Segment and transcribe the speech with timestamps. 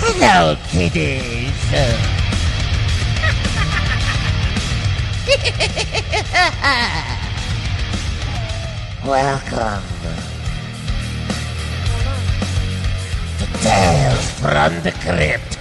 [0.00, 1.52] Hello, kiddies.
[9.04, 9.84] Welcome
[13.38, 15.58] to Tales from the Crypt.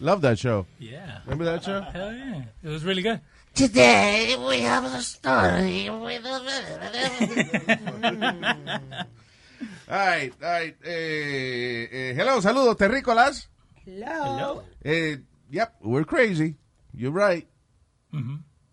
[0.00, 0.66] Love that show.
[0.78, 1.18] Yeah.
[1.24, 1.80] Remember that show?
[1.80, 2.42] Hell yeah.
[2.62, 3.20] It was really good.
[3.54, 6.42] Today we have a story with a...
[9.86, 10.76] All right, all right.
[10.84, 13.48] Eh, eh, hello, saludos, terrícolas.
[13.84, 14.64] Hello.
[14.82, 15.18] Eh,
[15.50, 16.56] yep, we're crazy.
[16.92, 17.46] You're right.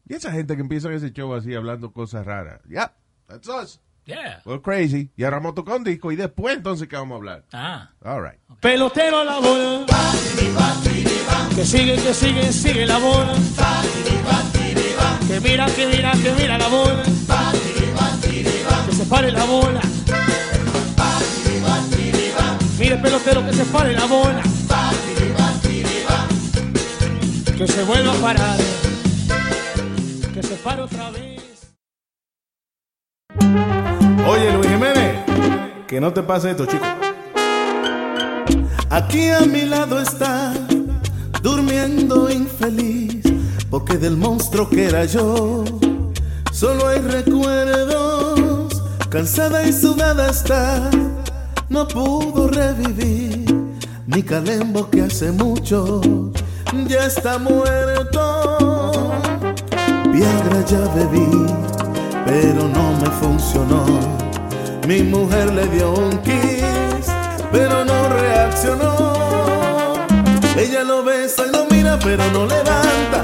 [0.09, 2.59] Y esa gente que empieza ese show así hablando cosas raras.
[2.67, 2.91] Yep,
[3.27, 3.79] that's us.
[4.05, 4.41] Yeah.
[4.45, 5.11] We're crazy.
[5.15, 7.45] Y ahora vamos a tocar un disco y después entonces ¿qué vamos a hablar?
[7.53, 7.91] Ah.
[8.03, 8.39] All right.
[8.59, 9.85] Pelotero a la bola.
[11.55, 13.35] Que sigue, que sigue, sigue la bola.
[15.27, 17.03] Que mira, que mira, que mira la bola.
[18.87, 19.81] Que se pare la bola.
[22.79, 24.41] Mire pelotero que se pare la bola.
[27.57, 28.57] Que se vuelva a parar.
[30.33, 31.41] Que se pare otra vez.
[34.27, 35.25] Oye, Luis Jiménez,
[35.87, 36.85] que no te pase esto, chico.
[38.89, 40.53] Aquí a mi lado está,
[41.41, 43.20] durmiendo infeliz,
[43.71, 45.63] porque del monstruo que era yo,
[46.51, 48.83] solo hay recuerdos.
[49.09, 50.91] Cansada y sudada está,
[51.69, 53.45] no pudo revivir.
[54.07, 56.01] Mi calembo que hace mucho
[56.87, 59.11] ya está muerto.
[60.11, 61.45] Viagra ya bebí,
[62.25, 63.85] pero no me funcionó.
[64.85, 67.07] Mi mujer le dio un kiss,
[67.53, 69.13] pero no reaccionó.
[70.57, 73.20] Ella lo besa y lo mira, pero no levanta.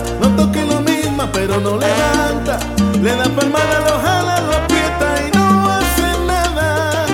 [1.33, 2.59] Pero no levanta.
[3.01, 7.05] Le da palmada, lo jala, lo aprieta y no hace nada.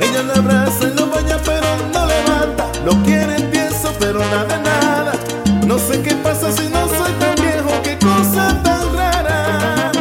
[0.00, 2.66] Ella lo abraza y lo baña, pero no levanta.
[2.84, 5.12] Lo quiere tieso, pero nada, nada.
[5.66, 9.92] No sé qué pasa si no soy tan viejo, qué cosa tan rara.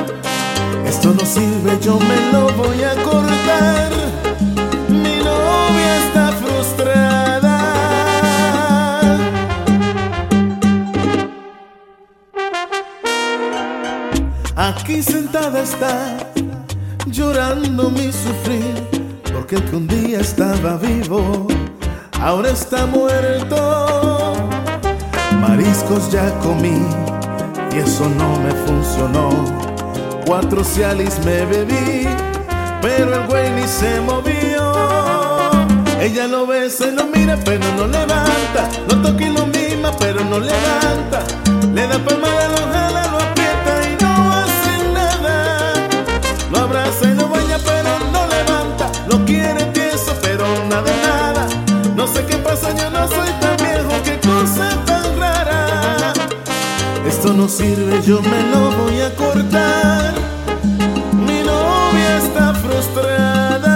[0.85, 3.40] Esto no sirve, yo me lo voy a cortar.
[15.71, 16.17] Está,
[17.07, 18.75] llorando mi sufrir,
[19.31, 21.47] porque el que un día estaba vivo,
[22.19, 24.33] ahora está muerto.
[25.39, 26.81] Mariscos ya comí
[27.73, 29.29] y eso no me funcionó.
[30.25, 32.07] Cuatro Cialis me bebí,
[32.81, 34.73] pero el güey ni se movió.
[35.99, 38.61] Ella lo besa y lo mira, pero no levanta.
[38.89, 41.19] Lo toca y lo mima, pero no levanta.
[41.73, 42.30] Le da palmada,
[57.51, 60.13] sirve, yo me lo voy a cortar.
[61.13, 63.75] Mi novia está frustrada.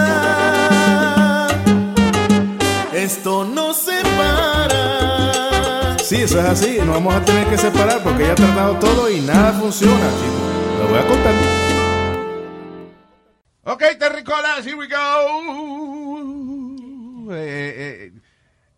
[2.93, 5.97] Esto no se para.
[5.99, 6.77] Sí, eso es así.
[6.77, 10.79] Nos vamos a tener que separar porque ella ha tratado todo y nada funciona, chicos.
[10.79, 11.64] Lo voy a contar.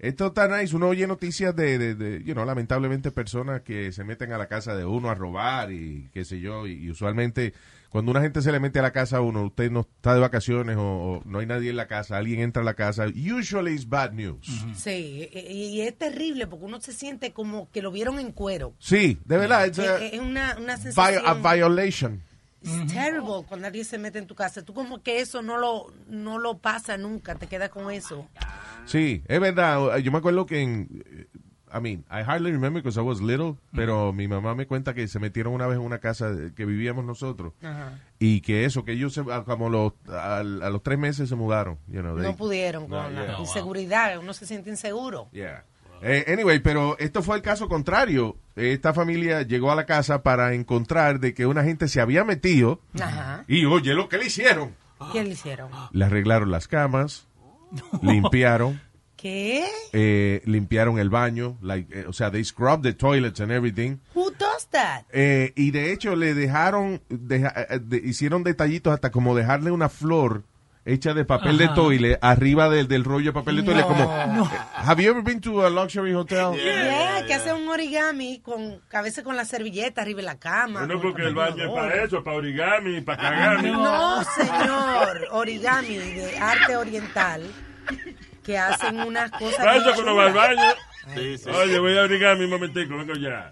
[0.07, 0.76] Esto está nice.
[0.76, 4.47] Uno oye noticias de, de, de, you know, lamentablemente personas que se meten a la
[4.47, 6.67] casa de uno a robar y qué sé yo.
[6.67, 7.53] Y, y usualmente
[7.90, 10.20] cuando una gente se le mete a la casa a uno, usted no está de
[10.20, 13.73] vacaciones o, o no hay nadie en la casa, alguien entra a la casa, usually
[13.73, 14.46] it's bad news.
[14.76, 18.73] Sí, y, y es terrible porque uno se siente como que lo vieron en cuero.
[18.78, 21.23] Sí, de verdad, a, Es, una, una vi- sensación.
[21.26, 22.22] a violation.
[22.61, 24.63] It's terrible cuando alguien se mete en tu casa.
[24.63, 28.27] Tú como que eso no lo, no lo pasa nunca, te quedas con eso.
[28.85, 29.97] Sí, es verdad.
[29.97, 31.03] Yo me acuerdo que en,
[31.73, 35.07] I mean, I hardly remember because I was little, pero mi mamá me cuenta que
[35.07, 37.99] se metieron una vez en una casa que vivíamos nosotros Ajá.
[38.19, 41.35] y que eso, que ellos se, a- como los, al- a, los tres meses se
[41.35, 43.23] mudaron, you know, they- No pudieron No, con yeah.
[43.33, 45.27] la inseguridad, uno se siente inseguro.
[45.31, 45.63] Yeah.
[46.02, 48.35] Eh, anyway, pero esto fue el caso contrario.
[48.55, 52.82] Esta familia llegó a la casa para encontrar de que una gente se había metido
[52.99, 53.44] Ajá.
[53.47, 54.76] y oye lo que le hicieron.
[55.14, 55.70] ¿Qué le hicieron?
[55.91, 57.28] Le arreglaron las camas,
[58.02, 58.82] limpiaron,
[59.16, 59.66] ¿Qué?
[59.94, 63.97] eh, limpiaron el baño, like, eh, o sea, they scrubbed the toilets and everything.
[64.16, 65.03] Who does that?
[65.14, 70.43] Y de hecho le dejaron, deja- de- hicieron detallitos hasta como dejarle una flor
[70.87, 71.73] hecha de papel de Ajá.
[71.75, 73.81] toilet arriba del, del rollo de papel de toilet.
[73.81, 73.87] No.
[73.87, 76.53] Como, Have you ever been to a luxury hotel?
[76.55, 80.85] Yeah, que hace un origami con a veces con la servilleta arriba de la cama.
[80.85, 83.63] Bueno, porque el baño es para eso, para origami, para cagar.
[83.63, 87.43] No, señor, origami de arte oriental
[88.43, 89.57] que hacen unas cosas.
[89.57, 90.73] Para eso bien cuando va al baño.
[91.16, 91.49] Sí, sí.
[91.49, 93.49] Oye, voy a origami un momentico, vengo ya.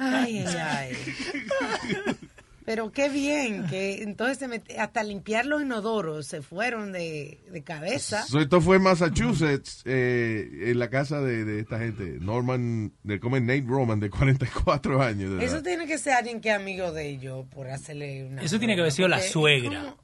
[0.00, 2.16] Ay, ay, ay.
[2.64, 7.62] Pero qué bien, que entonces se met- hasta limpiar los inodoros se fueron de, de
[7.62, 8.22] cabeza.
[8.24, 13.18] So, esto fue en Massachusetts, eh, en la casa de, de esta gente, Norman, de
[13.20, 15.38] como Nate Roman, de 44 años.
[15.38, 15.64] de Eso edad.
[15.64, 18.42] tiene que ser alguien que es amigo de ellos por hacerle una.
[18.42, 19.96] Eso tiene que haber sido la suegra.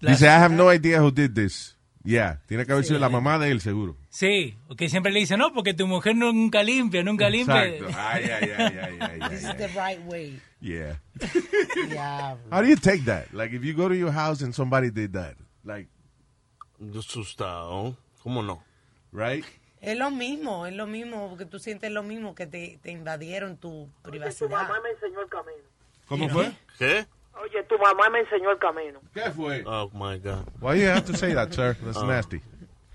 [0.00, 1.76] Dice, I have no idea who did this.
[2.02, 3.94] Yeah, tiene que haber sido la mamá de él, seguro.
[4.08, 7.66] Sí, que siempre le dice, no, porque tu mujer nunca limpia, nunca limpia.
[7.66, 7.94] Exacto.
[7.98, 10.40] Ay, ay, ay, ay, ay, ay, This is the right way.
[10.60, 10.96] Yeah.
[12.50, 13.32] How do you take that?
[13.32, 15.34] Like, if you go to your house and somebody did that,
[15.64, 15.88] like,
[16.96, 17.96] asustado.
[18.24, 18.62] ¿Cómo no?
[19.12, 19.44] right?
[19.80, 23.56] Es lo mismo, es lo mismo, porque tú sientes lo mismo que te, te invadieron
[23.56, 24.50] tu Tu privacidad.
[24.50, 25.68] mamá me enseñó el camino.
[26.06, 26.52] ¿Cómo fue?
[26.78, 27.06] ¿Qué?
[27.42, 29.00] Oye, tu mamá me enseñó el camino.
[29.14, 29.64] ¿Qué fue?
[29.66, 30.46] Oh my God.
[30.60, 31.74] Why you have to say that, sir?
[31.82, 32.06] That's Ah.
[32.06, 32.42] nasty.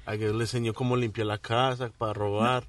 [0.06, 2.66] A que le enseñó cómo limpiar la casa para robar.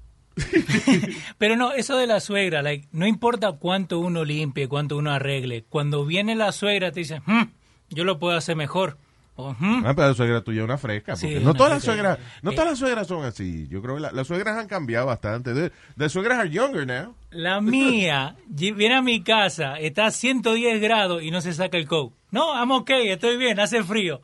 [1.37, 5.63] Pero no, eso de la suegra, like, no importa cuánto uno limpie, cuánto uno arregle.
[5.69, 7.43] Cuando viene la suegra te dice, "Hmm,
[7.89, 8.97] yo lo puedo hacer mejor.
[9.37, 9.85] "Hmm".
[9.85, 11.13] Ah, pero la suegra tuya es una fresca.
[11.13, 12.55] Porque no una todas las suegras, no Eh.
[12.55, 13.67] todas las suegras son así.
[13.69, 15.53] Yo creo que la- las suegras han cambiado bastante.
[15.53, 17.13] The, the suegras are younger now.
[17.29, 21.87] La mía viene a mi casa, está a 110 grados y no se saca el
[21.87, 22.13] coat.
[22.31, 24.21] No, I'm okay, estoy bien, hace frío.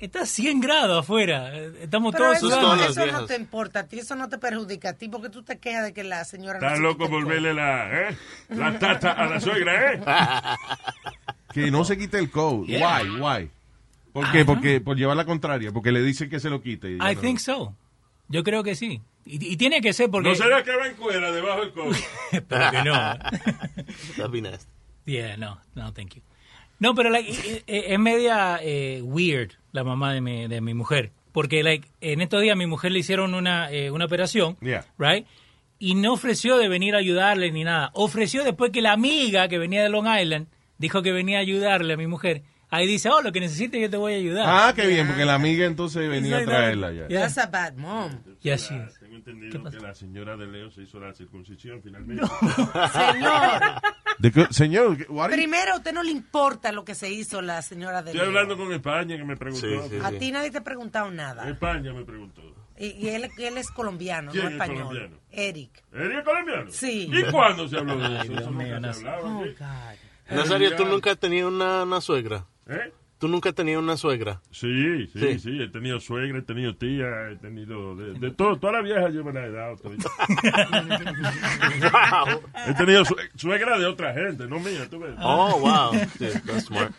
[0.00, 2.84] Está a 100 grados afuera, eh, estamos Pero todos eso, sudando.
[2.84, 5.58] Eso no te importa a ti, eso no te perjudica a ti, porque tú te
[5.58, 8.16] quejas de que la señora no Está se loco el volverle la, ¿eh?
[8.50, 10.00] la tata a la suegra, ¿eh?
[11.52, 12.68] Que no se quite el coat.
[12.68, 13.20] Why?
[13.20, 13.50] Why?
[14.12, 14.44] ¿Por qué?
[14.44, 16.90] Porque por llevar la contraria, porque le dicen que se lo quite.
[16.90, 17.20] I no.
[17.20, 17.74] think so.
[18.28, 19.00] Yo creo que sí.
[19.24, 20.28] Y, y tiene que ser porque...
[20.28, 21.90] ¿No será que va en cuera debajo del codo?
[22.32, 22.92] Espero que no.
[24.16, 24.58] That'd be.
[25.06, 26.22] Yeah, no, no, thank you.
[26.78, 27.30] No, pero like,
[27.66, 31.12] eh, es media eh, weird la mamá de mi, de mi mujer.
[31.32, 34.84] Porque like, en estos días a mi mujer le hicieron una, eh, una operación, Yeah.
[34.98, 35.26] right?
[35.78, 37.90] Y no ofreció de venir a ayudarle ni nada.
[37.94, 40.46] Ofreció después que la amiga que venía de Long Island
[40.78, 42.42] dijo que venía a ayudarle a mi mujer.
[42.70, 44.44] Ahí dice, oh, lo que necesites yo te voy a ayudar.
[44.46, 47.08] Ah, qué bien, porque la amiga entonces venía a traerla ya.
[47.08, 47.20] Yeah.
[47.22, 48.10] That's a bad mom.
[48.42, 48.98] Yes, she is.
[49.00, 52.24] Tengo entendido que la señora de Leo se hizo la circuncisión finalmente.
[52.92, 53.62] Señor,
[54.18, 57.62] De que- señor, what primero a usted no le importa lo que se hizo la
[57.62, 58.28] señora de Estoy Leo.
[58.38, 59.66] hablando con España que me preguntó.
[59.66, 61.48] Sí, sí, A ti nadie te ha preguntado nada.
[61.48, 62.42] España me preguntó.
[62.80, 64.82] Y, y él, él es colombiano, ¿Quién no es español.
[64.86, 65.16] colombiano?
[65.32, 65.82] Eric.
[65.92, 66.70] ¿Eres colombiano?
[66.70, 67.10] Sí.
[67.12, 68.18] ¿Y cuándo se habló de eso?
[68.22, 69.28] Ay, Dios Eso mío, nunca no se hablaba.
[69.38, 69.54] Oh, ¿sí?
[69.58, 70.36] God.
[70.36, 72.46] Nazario, ¿tú nunca has tenido una, una suegra?
[72.68, 72.92] ¿Eh?
[73.18, 74.40] ¿Tú nunca has tenido una suegra?
[74.52, 75.38] Sí, sí, Sí.
[75.40, 78.56] sí, He tenido suegra, he tenido tía, he tenido de, de todo.
[78.58, 79.76] Todas las viejas yo me las he dado.
[79.76, 80.08] todita.
[81.82, 82.40] wow.
[82.66, 84.86] He tenido sue- suegra de otra gente, no mía.
[84.90, 85.14] ¿tú ves?
[85.20, 85.92] Oh, wow.
[86.18, 86.92] Yeah, that's smart.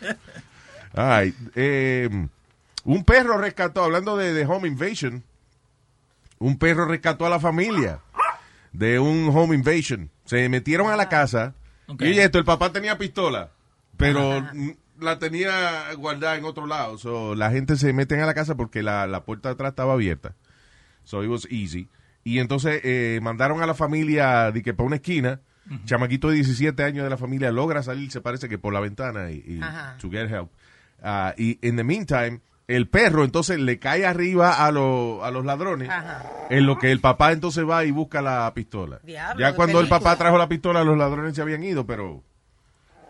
[0.94, 2.08] Ay, eh,
[2.84, 5.22] un perro rescató, hablando de, de home invasion,
[6.38, 8.00] un perro rescató a la familia
[8.72, 10.10] de un home invasion.
[10.24, 11.54] Se metieron a la casa
[11.98, 13.50] y esto, el papá tenía pistola,
[13.96, 14.44] pero
[15.00, 16.98] la tenía guardada en otro lado.
[16.98, 19.94] So, la gente se meten a la casa porque la, la puerta de atrás estaba
[19.94, 20.34] abierta.
[21.04, 21.88] So it was easy.
[22.24, 25.40] Y entonces eh, mandaron a la familia de que para una esquina.
[25.84, 29.30] Chamaquito de 17 años de la familia logra salir, se parece que por la ventana
[29.30, 29.60] y, y
[30.00, 30.50] to get help.
[31.00, 35.44] Ah, y in the meantime, el perro entonces le cae arriba a, los a los
[35.44, 35.88] ladrones.
[35.88, 36.24] Ajá.
[36.50, 39.00] En lo que el papá entonces va y busca la pistola.
[39.02, 42.22] Diablo, ya cuando el papá trajo la pistola, los ladrones se habían ido, pero.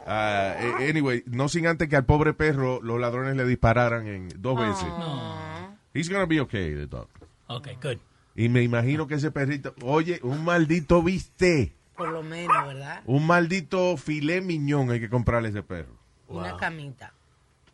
[0.07, 4.28] Ah, eh, anyway, no sin antes que al pobre perro los ladrones le dispararan en
[4.40, 4.87] dos veces.
[4.88, 5.69] Oh.
[5.95, 7.09] He's gonna be okay, the dog.
[7.49, 7.99] Ok, good.
[8.37, 13.02] Y me imagino que ese perrito, oye, un maldito bistec, Por lo menos, ¿verdad?
[13.07, 15.95] un maldito filé miñón hay que comprarle a ese perro.
[16.28, 17.12] Una camita.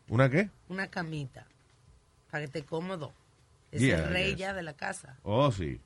[0.09, 0.51] ¿Una qué?
[0.69, 1.47] Una camita.
[2.31, 3.13] Para que esté cómodo.
[3.71, 5.19] Es Yeah, el rey ya de la casa.
[5.23, 5.81] Oh, sí.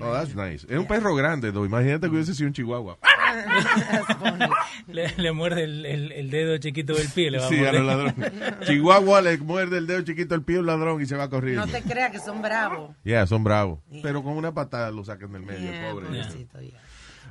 [0.00, 0.66] Oh, that's nice.
[0.68, 1.64] Es un perro grande, though.
[1.64, 2.98] Imagínate que hubiese sido un chihuahua.
[4.88, 7.30] Le, le muerde el, el- el dedo chiquito del pie.
[7.30, 7.74] Le va a Sí, a morder.
[7.80, 8.32] los ladrones.
[8.66, 11.64] Chihuahua le muerde el dedo chiquito al pie a un ladrón y se va corriendo.
[11.66, 12.94] No te creas que son bravos.
[13.04, 13.80] Yeah, son bravos.
[14.02, 16.06] Pero con una patada lo sacan del medio, Yeah, pobre.
[16.06, 16.80] pobrecito, yeah.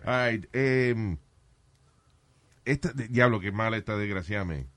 [0.06, 1.18] All right, em,
[2.66, 4.68] esta, diablo, qué mala esta desgraciada, man.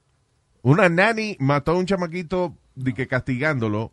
[0.62, 3.92] Una nani mató a un chamaquito de que castigándolo.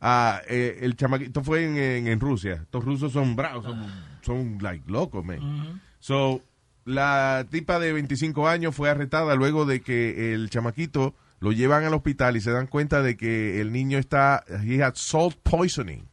[0.00, 2.54] Ah, eh, el chamaquito fue en, en- en Rusia.
[2.62, 3.86] Estos rusos son bravos, son,
[4.22, 5.80] son like locos, man.
[5.98, 6.42] So,
[6.84, 11.94] la tipa de 25 años fue arrestada luego de que el chamaquito lo llevan al
[11.94, 16.06] hospital y se dan cuenta de que el niño está, he had salt poisoning,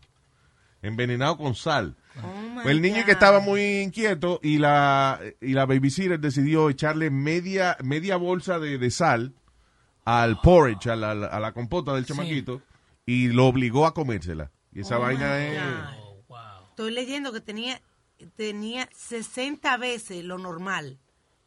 [0.81, 1.95] envenenado con sal.
[2.55, 7.77] Pues el niño que estaba muy inquieto y la, y la babysitter decidió echarle media,
[7.83, 9.33] media bolsa de, de sal
[10.05, 12.61] al porridge, a la, a la compota del chamaquito,
[13.05, 14.51] y lo obligó a comérsela.
[14.71, 15.61] Y esa Oh, vaina es...
[16.27, 16.37] God.
[16.69, 17.79] Estoy leyendo que tenía,
[18.35, 20.97] tenía 60 veces lo normal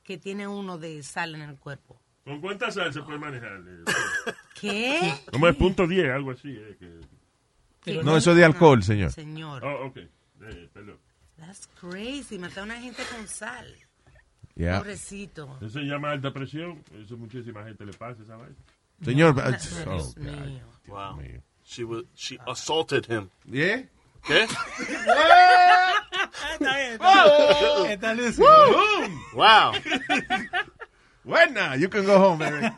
[0.04, 2.00] que tiene uno de sal en el cuerpo.
[2.24, 3.60] ¿Con cuánta sal se puede manejar?
[4.60, 5.12] ¿Qué?
[5.32, 6.48] Como es punto 10, algo así.
[6.56, 6.76] eh,
[7.84, 9.12] que- No, eso es de alcohol, señor.
[9.12, 9.64] Señor.
[9.64, 9.96] Oh, ok.
[9.96, 10.98] Eh, perdón.
[11.36, 12.38] That's crazy.
[12.38, 13.66] Matar a una gente con sal.
[14.54, 14.78] Yeah.
[14.78, 15.56] Pobrecito.
[15.60, 16.82] Eso se llama alta presión.
[16.94, 18.56] Eso muchísima gente le pasa esa vaina.
[19.02, 20.75] Señor, No, oh, Dios God.
[20.88, 20.92] Mío.
[20.94, 21.18] Wow.
[21.64, 23.30] She was she assaulted him.
[23.44, 23.82] Yeah?
[24.24, 24.46] ¿Qué?
[27.00, 27.86] Oh.
[27.88, 28.46] Está lúcido.
[29.34, 29.72] Wow.
[31.24, 32.72] Buena, you can go home, Eric.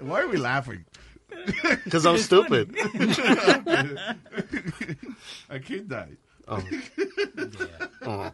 [0.00, 0.84] Why are we laughing?
[1.90, 2.74] 'Cause I'm stupid.
[5.50, 6.16] A kid died.
[6.48, 6.62] Oh.
[8.06, 8.30] Oh.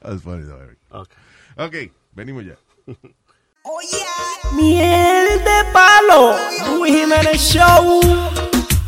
[0.00, 0.78] That's funny though, Eric.
[0.92, 1.16] Okay.
[1.58, 2.54] Okay, venimos ya.
[4.56, 6.34] Miel de palo,
[6.66, 8.00] Luis Jiménez Show.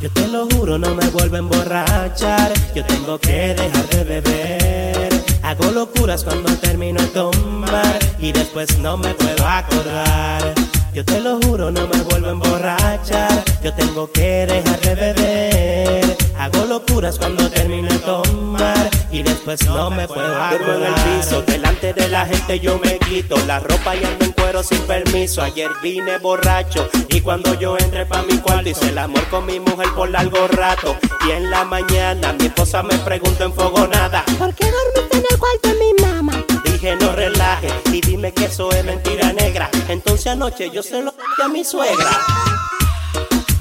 [0.01, 2.53] Yo te lo juro, no me vuelvo a emborrachar.
[2.75, 5.25] Yo tengo que dejar de beber.
[5.43, 10.55] Hago locuras cuando termino de tomar y después no me puedo acordar.
[10.93, 13.45] Yo te lo juro, no me vuelvo a emborrachar.
[13.63, 16.17] Yo tengo que dejar de beber.
[16.37, 20.27] Hago locuras cuando termino de tomar y después no me puedo.
[20.27, 24.25] Duermo en el piso, delante de la gente yo me quito la ropa y ando
[24.25, 25.41] en cuero sin permiso.
[25.41, 29.61] Ayer vine borracho y cuando yo entré pa' mi cuarto hice el amor con mi
[29.61, 30.97] mujer por largo rato.
[31.27, 34.25] Y en la mañana mi esposa me preguntó enfogonada.
[34.37, 36.45] ¿Por qué dormiste en el cuarto de mi mamá?
[36.65, 39.71] Dije no relaje y dime que eso es mentira negra.
[39.89, 42.11] Entonces anoche yo se lo dije a mi suegra.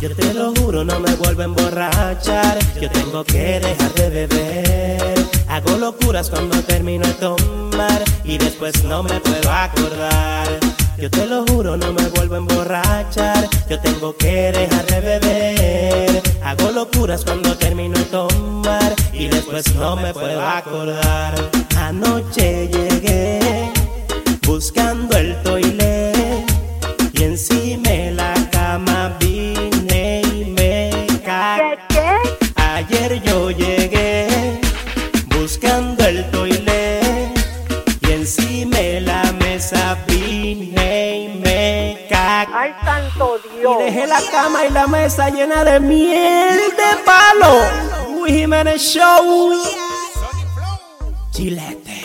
[0.01, 2.57] Yo te lo juro, no me vuelvo a emborrachar.
[2.81, 5.22] Yo tengo que dejar de beber.
[5.53, 10.47] Hago locuras cuando termino de tomar y después no me puedo acordar.
[10.97, 13.47] Yo te lo juro, no me vuelvo a emborrachar.
[13.69, 16.23] Yo tengo que dejar de beber.
[16.43, 21.35] Hago locuras cuando termino de tomar y después no me puedo acordar.
[21.77, 23.71] Anoche llegué
[24.47, 26.47] buscando el toilet
[27.13, 28.22] y encima la
[43.63, 47.61] Y dejé la cama y la mesa llena de miel de palo.
[48.09, 49.53] Luis Jiménez Show.
[51.31, 52.03] Chilete.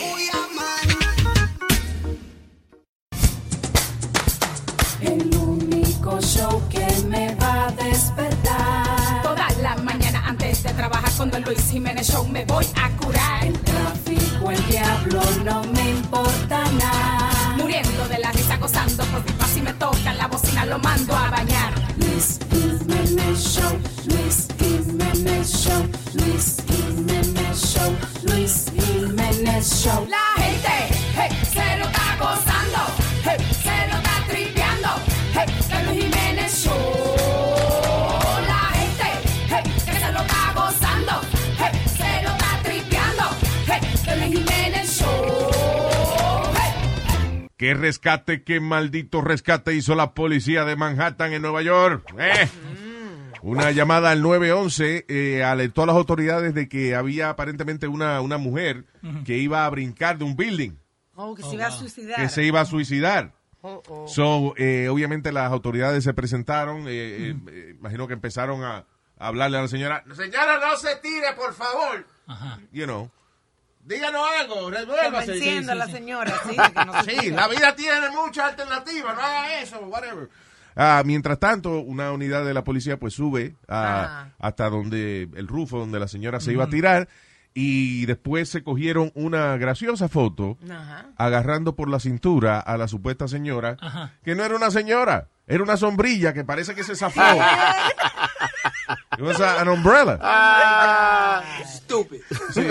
[5.01, 9.21] El único show que me va a despertar.
[9.23, 13.45] Toda la mañana antes de trabajar con Don Luis Jiménez Show me voy a curar.
[13.45, 17.38] El tráfico, el diablo, no me importa nada.
[17.59, 21.29] Muriendo de la risa, gozando por pipa si me toca la bocina, lo mando a
[21.29, 21.73] bañar.
[21.97, 26.58] Luis Jiménez Show, Luis Jiménez Show, Luis
[47.59, 52.05] ¿Qué rescate, qué maldito rescate hizo la policía de Manhattan en Nueva York?
[52.17, 52.47] ¿Eh?
[53.41, 58.37] Una llamada al 911 eh, alertó a las autoridades de que había aparentemente una, una
[58.37, 58.85] mujer
[59.25, 60.71] que iba a brincar de un building,
[61.15, 62.15] Oh, que se iba a suicidar.
[62.21, 63.33] que se iba a suicidar.
[63.59, 64.07] Oh, oh.
[64.07, 66.91] So, eh, obviamente las autoridades se presentaron, eh,
[67.31, 71.33] eh, eh, imagino que empezaron a, a hablarle a la señora, señora, no se tire,
[71.35, 72.05] por favor.
[72.71, 73.11] You know.
[73.89, 75.25] Díganos algo, resuélvase.
[75.31, 79.15] Convenciendo a la señora, sí, de que no se Sí, la vida tiene muchas alternativas,
[79.15, 80.29] no haga eso, whatever.
[80.75, 85.79] Ah, mientras tanto, una unidad de la policía pues sube a- hasta donde el rufo
[85.79, 87.09] donde la señora se iba a tirar
[87.55, 91.07] y después se cogieron una graciosa foto Ajá.
[91.17, 94.13] agarrando por la cintura a la supuesta señora, Ajá.
[94.23, 97.21] que no era una señora, era una sombrilla que parece que se zafó.
[99.17, 100.19] It was a- an umbrella.
[100.21, 102.21] Ah, stupid.
[102.53, 102.61] Sí.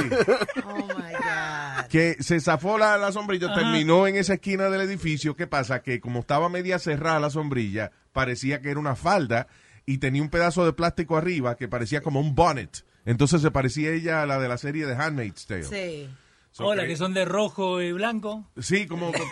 [0.64, 1.87] Oh my God.
[1.88, 3.57] que se zafó la, la sombrilla, Ajá.
[3.57, 5.35] terminó en esa esquina del edificio.
[5.35, 5.83] ¿Qué pasa?
[5.83, 9.47] Que como estaba media cerrada la sombrilla, parecía que era una falda
[9.87, 12.85] y tenía un pedazo de plástico arriba que parecía como un bonnet.
[13.04, 15.64] Entonces se parecía ella a la de la serie de Handmaid's Tale.
[15.64, 16.09] Sí.
[16.52, 18.47] So Hola, que- que son de rojo y blanco.
[18.61, 19.25] Sí, como, como-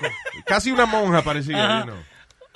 [0.46, 1.80] casi una monja parecía, Ajá.
[1.80, 2.02] you know.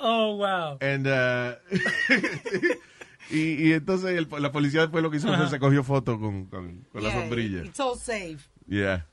[0.03, 0.77] Oh, wow.
[0.81, 1.55] And, uh,
[3.31, 6.45] y, y entonces el- la policía después lo que hizo fue se cogió foto con,
[6.45, 7.63] con, con la Yeah, sombrilla.
[7.63, 8.37] It's all safe.
[8.67, 9.05] Yeah.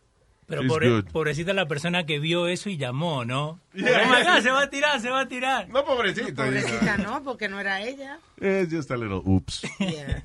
[0.46, 3.60] Pero pobre- pobrecita la persona que vio eso y llamó, ¿no?
[3.74, 4.02] Yeah.
[4.06, 5.68] Oh my God, se va a tirar, se va a tirar.
[5.68, 6.44] No, pobrecita.
[6.44, 8.18] Pobrecita no, porque no era ella.
[8.40, 9.62] It's just a little oops.
[9.78, 10.24] Yeah.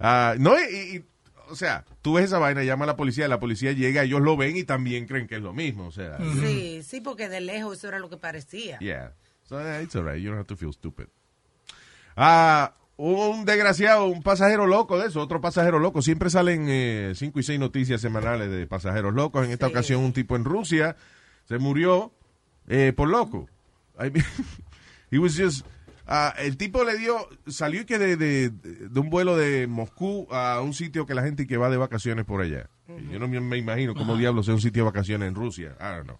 [0.00, 1.04] Ah, no, y, y-
[1.48, 4.36] o sea, tú ves esa vaina, llama a la policía, la policía llega, ellos lo
[4.36, 6.18] ven y también creen que es lo mismo, o sea.
[6.42, 8.78] Sí, sí, porque de lejos eso era lo que parecía.
[8.80, 9.12] Yeah.
[9.44, 11.06] So yeah, it's alright, you don't have to feel stupid.
[12.16, 16.02] Ah, un desgraciado, un pasajero loco de eso, otro pasajero loco.
[16.02, 19.44] Siempre salen eh, cinco y seis noticias semanales de pasajeros locos.
[19.44, 20.96] En esta ocasión, un tipo en Rusia
[21.44, 22.12] se murió
[22.68, 23.48] eh, por loco.
[23.98, 24.24] I mean,
[25.10, 25.66] he was just,
[26.06, 30.26] ah, el tipo le dio, salió y que de, de, de un vuelo de Moscú
[30.30, 32.68] a un sitio que la gente que va de vacaciones por allá.
[33.10, 35.76] Yo no me, me imagino cómo diablos es un sitio de vacaciones en Rusia.
[35.80, 36.18] I don't know.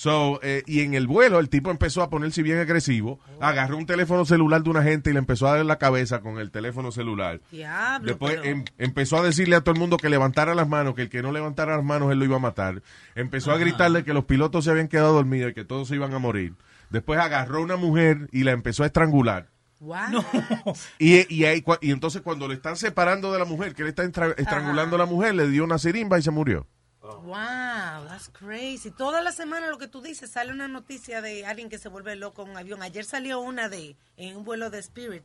[0.00, 3.84] So, eh, y en el vuelo el tipo empezó a ponerse bien agresivo, agarró un
[3.84, 6.52] teléfono celular de una gente y le empezó a dar en la cabeza con el
[6.52, 7.40] teléfono celular.
[7.50, 8.06] Diablo.
[8.06, 11.02] Después pero- em- empezó a decirle a todo el mundo que levantara las manos, que
[11.02, 12.80] el que no levantara las manos él lo iba a matar.
[13.16, 16.14] Empezó a gritarle que los pilotos se habían quedado dormidos y que todos se iban
[16.14, 16.54] a morir.
[16.90, 19.48] Después agarró a una mujer y la empezó a estrangular.
[19.80, 19.96] Wow.
[21.00, 24.04] Y, y, ahí y entonces cuando le están separando de la mujer, que le está
[24.04, 26.68] estra- estrangulando a la mujer, le dio una sirimba y se murió.
[27.16, 28.90] Wow, that's crazy.
[28.90, 32.14] Toda la semana lo que tú dices, sale una noticia de alguien que se vuelve
[32.16, 32.82] loco en un avión.
[32.82, 35.22] Ayer salió una de, en un vuelo de Spirit,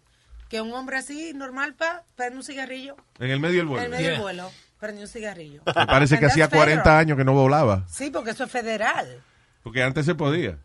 [0.50, 2.96] que un hombre así, normal, pa, prende un cigarrillo.
[3.20, 3.84] En el medio del En vuelo.
[3.86, 5.62] el medio del vuelo, prendió un cigarrillo.
[5.66, 7.00] Me parece que hacía that's 40 federal.
[7.00, 7.86] años que no volaba.
[7.90, 9.22] Sí, porque eso es federal.
[9.64, 10.58] Porque antes se podía.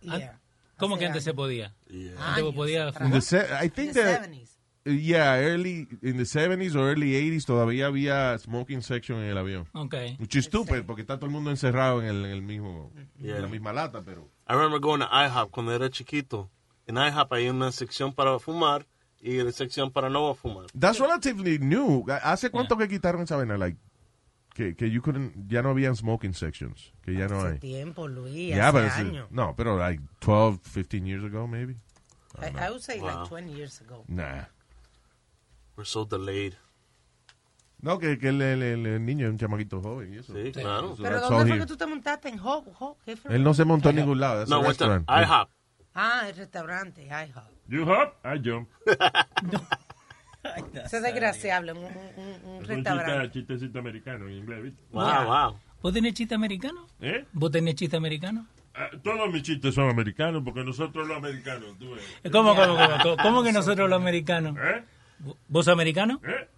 [0.00, 0.38] Yeah.
[0.78, 1.72] ¿Cómo que antes se podía?
[1.90, 2.88] Años Antes podía
[3.64, 4.48] I think In the that, 70s.
[4.86, 9.66] Yeah, early, in the 70s or early 80s todavía había smoking section en el avión.
[9.74, 9.94] Ok.
[10.18, 13.36] Which is stupid, porque está todo el mundo encerrado en, el, en el mismo, Yeah.
[13.36, 14.28] en la misma lata, pero...
[14.48, 16.48] I remember going to IHOP cuando era chiquito.
[16.86, 18.86] En IHOP hay una sección para fumar
[19.20, 20.66] y una sección para no fumar.
[20.78, 22.04] That's relatively new.
[22.22, 23.56] ¿Hace cuánto que quitaron esa vaina?
[23.58, 23.76] Like,
[24.54, 27.58] que, que you couldn't, ya no habían smoking sections, que ya no Hace hay.
[27.58, 29.26] tiempo, Luis, Yeah, hace años.
[29.30, 31.76] no, pero like 12, 15 years ago, maybe.
[32.38, 33.06] I, I would say Wow.
[33.22, 34.04] like 20 years ago.
[34.08, 34.44] Nah.
[35.76, 36.54] We're so delayed.
[37.80, 40.32] No, que, que el, el- niño es un chamaquito joven y eso.
[40.34, 40.96] Sí, claro.
[40.96, 42.28] So Pero ¿dónde fue que tú te montaste?
[42.30, 42.64] ¿En Hog?
[42.78, 42.96] Hog?
[43.04, 43.34] ¿Qué fue?
[43.36, 44.38] Él no se montó en ningún lado.
[44.38, 45.08] That's No, to restaurant.
[45.08, 45.50] IHOP.
[45.94, 47.50] Ah, el restaurante, IHOP.
[47.68, 48.68] You hop, I jump.
[50.84, 53.12] Ese es desgraciable, un, un- un- un Es un restaurante.
[53.30, 54.82] chiste- chistecito americano en inglés, ¿viste?
[54.92, 55.58] Wow, wow.
[55.82, 56.86] ¿Vos tenés chiste americano?
[57.00, 57.24] ¿Eh?
[57.32, 58.46] ¿Vos tenés chiste americano?
[58.74, 62.04] Ah, todos mis chistes son americanos porque nosotros los americanos, tú ves.
[62.30, 64.56] ¿Cómo, cómo, cómo, cómo, cómo que nosotros los americanos?
[64.56, 64.84] ¿Eh?
[65.18, 66.20] ¿Vos sos americano?
[66.24, 66.48] ¿Eh?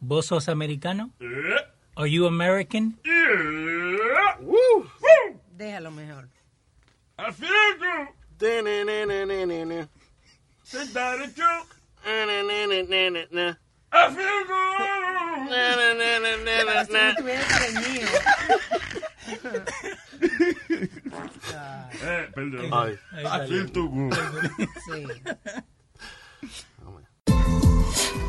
[0.00, 1.10] ¿Vos sos americano?
[1.20, 1.56] ¿Eh?
[1.96, 2.98] ¿Are you American?
[3.04, 4.38] Yeah.
[4.40, 4.90] Woo.
[5.56, 6.28] Déjalo mejor.
[7.18, 7.48] I feel
[7.78, 8.08] good.
[8.38, 9.88] Da-na-na-na-na-na.
[10.72, 11.76] Is that a joke?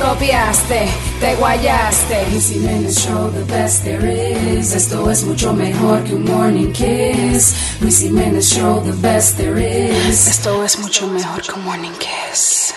[0.00, 0.88] Copiaste,
[1.20, 2.26] te guayaste.
[2.30, 4.74] Luis Jiménez Show, the best there is.
[4.74, 7.54] Esto es mucho mejor que un morning kiss.
[7.80, 10.28] Luis Jiménez Show, the best there is.
[10.28, 12.74] Esto es mucho mejor que un morning kiss.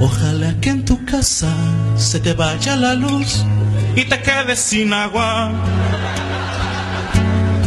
[0.00, 1.54] Ojalá que en tu casa
[1.96, 3.44] se te vaya la luz
[3.96, 5.50] y te quedes sin agua.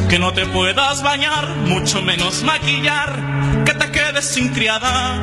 [0.09, 5.19] Que no te puedas bañar, mucho menos maquillar, que te quedes sin criada.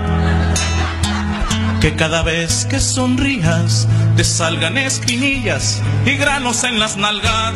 [1.81, 7.55] Que cada vez que sonrías te salgan espinillas y granos en las nalgas.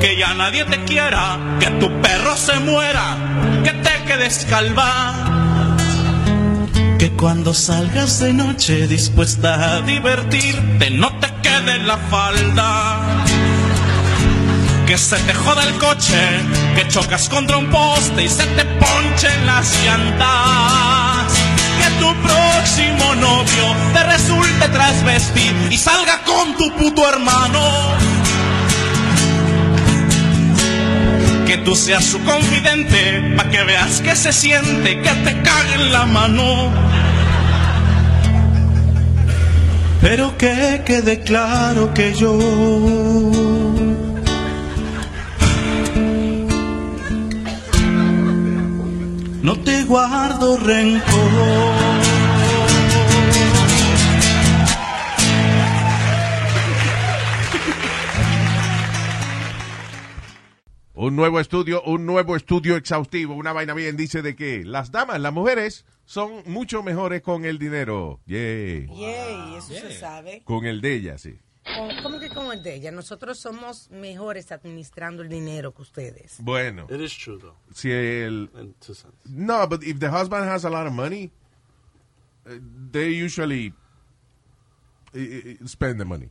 [0.00, 3.16] Que ya nadie te quiera, que tu perro se muera,
[3.64, 5.14] que te quedes calva.
[6.98, 13.00] Que cuando salgas de noche dispuesta a divertirte no te quede la falda.
[14.88, 16.16] Que se te joda el coche,
[16.74, 21.30] que chocas contra un poste y se te ponchen las llantas.
[21.78, 27.60] Que tu próximo novio te resulte trasvestir y salga con tu puto hermano.
[31.46, 35.92] Que tú seas su confidente, pa' que veas que se siente, que te cague en
[35.92, 36.72] la mano.
[40.00, 43.47] Pero que quede claro que yo
[49.48, 51.30] no te guardo rencor.
[60.92, 65.18] Un nuevo estudio, un nuevo estudio exhaustivo, una vaina bien dice de que las damas,
[65.18, 68.20] las mujeres, son mucho mejores con el dinero.
[68.26, 68.86] Yeah.
[68.86, 70.42] Yay, eso se sabe.
[70.44, 71.38] Con el de ellas, sí.
[71.76, 72.90] Con- ¿Cómo que con el de ella?
[72.90, 76.36] Nosotros somos mejores administrando el dinero que ustedes.
[76.40, 76.86] Bueno.
[76.90, 77.56] It is true, though.
[77.74, 78.50] Si el...
[79.26, 81.30] No, but if the husband has a lot of money,
[82.46, 82.58] uh,
[82.90, 83.72] they usually
[85.14, 86.30] uh, uh, spend the money.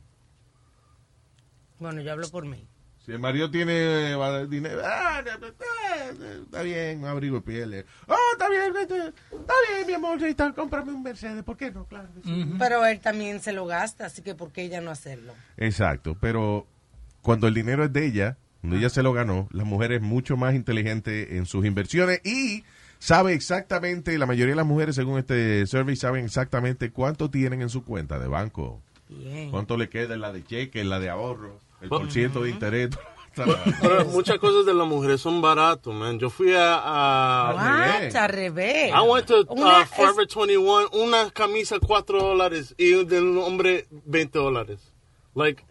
[1.78, 2.66] Bueno, yo hablo por mí.
[3.08, 5.30] Si el marido tiene eh, dinero, ah, eh,
[6.20, 7.72] eh, está bien, un abrigo de piel.
[7.72, 7.86] eh.
[8.06, 11.86] Oh, está bien, está bien, mi amor, está, cómprame un Mercedes, ¿por qué no?
[11.86, 12.10] Claro.
[12.58, 15.32] Pero él también se lo gasta, así que ¿por qué ella no hacerlo?
[15.56, 16.66] Exacto, pero
[17.22, 20.36] cuando el dinero es de ella, cuando ella se lo ganó, la mujer es mucho
[20.36, 22.62] más inteligente en sus inversiones y
[22.98, 27.70] sabe exactamente, la mayoría de las mujeres, según este survey, saben exactamente cuánto tienen en
[27.70, 28.82] su cuenta de banco.
[29.08, 29.50] Bien.
[29.50, 32.50] Cuánto le queda en la de cheque, en la de ahorro, el por ciento de
[32.50, 32.90] interés.
[33.80, 36.18] Pero muchas cosas de las mujeres son baratos, man.
[36.18, 36.74] Yo fui a...
[36.74, 38.16] a What?
[38.16, 38.90] Al revés.
[38.92, 43.86] I went to uh, Una- Forever 21, una camisa 4 dólares y de un hombre
[43.90, 44.80] 20 dólares.
[45.34, 45.62] Like,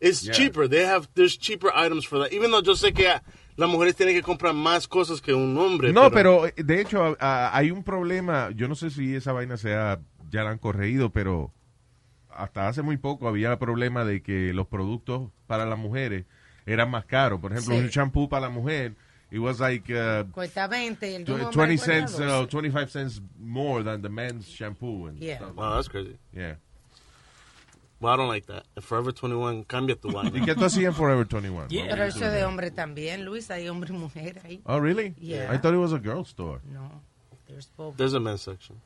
[0.00, 0.34] it's Yeah.
[0.34, 0.68] cheaper.
[0.68, 2.32] They have, there's cheaper items for that.
[2.32, 3.08] Even though yo sé que
[3.56, 5.94] las mujeres tienen que comprar más cosas que un hombre.
[5.94, 9.32] No, pero eh, de hecho a- a- hay un problema, yo no sé si esa
[9.32, 9.98] vaina sea,
[10.30, 11.52] ya la han corregido, pero
[12.36, 16.24] hasta hace muy poco había problema de que los productos para las mujeres
[16.66, 17.40] eran más caros.
[17.40, 17.80] Por ejemplo, Sí.
[17.80, 18.94] un shampoo para la mujer,
[19.30, 22.18] it was like uh, Cuesta 20 y el de un tw- hombre 20 cuesta cents,
[22.18, 22.42] 12.
[22.44, 25.06] uh, 25 cents more than the men's shampoo.
[25.08, 25.36] And Yeah.
[25.36, 25.54] stuff.
[25.56, 26.16] Wow, that's crazy.
[26.32, 26.56] Yeah.
[28.00, 28.64] Well, I don't like that.
[28.82, 30.36] Forever 21, cambia tu vaina.
[30.38, 31.68] ¿Y qué tú hacías en Forever 21?
[31.68, 33.50] Pero eso es de hombre también, Luis.
[33.50, 34.60] Hay hombre y mujer ahí.
[34.66, 35.14] Oh, really?
[35.18, 35.50] Yeah.
[35.54, 36.60] I thought it was a girl store.
[36.70, 37.00] No.
[37.46, 37.96] There's both.
[37.96, 38.78] There's a men's section.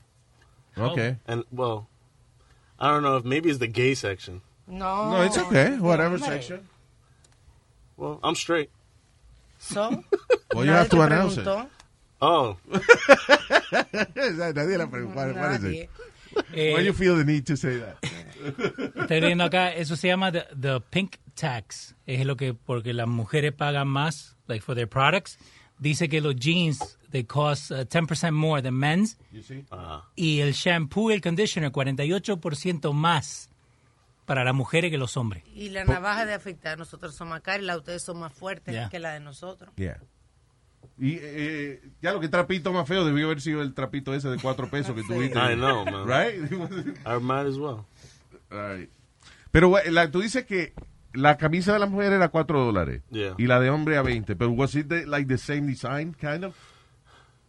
[0.77, 1.17] Okay.
[1.27, 1.89] And, well,
[2.79, 4.41] I don't know if maybe it's the gay section.
[4.67, 5.11] No.
[5.11, 5.77] No, it's okay.
[5.79, 6.37] Whatever hombre.
[6.37, 6.69] section.
[7.97, 8.71] Well, I'm straight.
[9.59, 10.05] So,
[10.55, 11.45] Well, you nadie have to te announce it.
[11.45, 11.69] preguntó.
[12.21, 12.57] Oh.
[14.55, 15.15] Nadie la preguntó.
[15.17, 15.81] What is Nadie.
[15.83, 15.91] it?
[16.55, 17.97] Eh, Why do you feel the need to say that?
[18.97, 21.95] Estoy viendo acá, eso se llama the, the pink tax.
[22.07, 25.39] Es lo que, porque las mujeres pagan más, like for their products.
[25.79, 29.17] Dice que los jeans, they cost uh, 10% more than men's.
[29.33, 29.65] You see?
[30.17, 33.49] Y el shampoo y el conditioner, 48% más
[34.27, 35.43] para las mujeres que los hombres.
[35.55, 38.33] Y la navaja de afeitar, nosotros somos más caros y la de ustedes son más
[38.33, 38.89] fuertes Yeah.
[38.91, 39.73] que la de nosotros.
[39.77, 40.01] Yeah.
[40.99, 44.37] Y eh, ya lo que trapito más feo debió haber sido el trapito ese de
[44.39, 45.39] cuatro pesos que tuviste.
[45.39, 46.07] I know, man.
[46.07, 46.51] Right?
[47.07, 47.85] I might as well.
[48.51, 48.91] Right.
[49.53, 50.75] Pero la- tú dices que
[51.15, 53.35] la camisa de la mujer era cuatro dólares Yeah.
[53.39, 54.37] y la de hombre a 20.
[54.37, 56.55] Pero was it the, like the same design, kind of?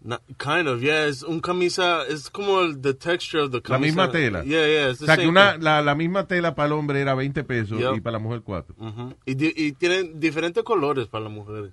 [0.02, 1.08] Not, kind of, yeah.
[1.08, 3.86] Es un camisa, es como el the texture of the La camisa.
[3.86, 4.44] misma tela.
[4.46, 4.90] Yeah, yeah.
[4.92, 5.64] It's the o sea, que same una, thing.
[5.64, 7.96] la, la misma tela para el hombre era 20 pesos Yep.
[7.98, 8.76] y para la mujer 4.
[8.80, 9.14] Ujú.
[9.26, 11.72] y, y tienen diferentes colores para las mujeres.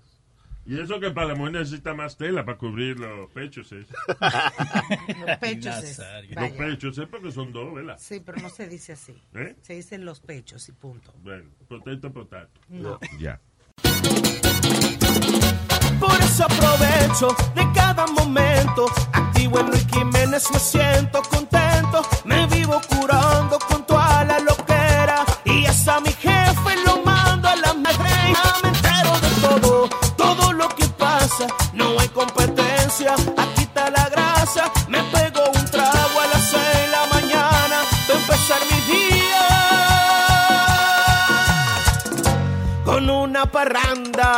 [0.66, 3.70] Y eso que para la mujer necesita más tela para cubrir los pechos.
[3.70, 3.86] ¿eh?
[5.26, 6.00] Los pechos es.
[6.30, 7.06] Los pechos, ¿eh?
[7.06, 7.96] Porque son dos, ¿verdad?
[8.00, 9.14] Sí, pero no se dice así.
[9.34, 9.54] ¿Eh?
[9.62, 11.12] Se dicen los pechos y punto.
[11.22, 12.60] Bueno, potato, potato.
[12.68, 12.98] No.
[13.18, 13.40] Ya.
[16.00, 18.86] Por eso aprovecho de cada momento.
[19.12, 22.02] Activo en Luis Jiménez, me siento contento.
[22.24, 23.95] Me vivo curando con toda
[33.04, 34.72] aquí está la grasa.
[34.88, 39.48] Me pego un trago a las seis de la mañana para empezar mi día
[42.84, 44.30] con una parranda.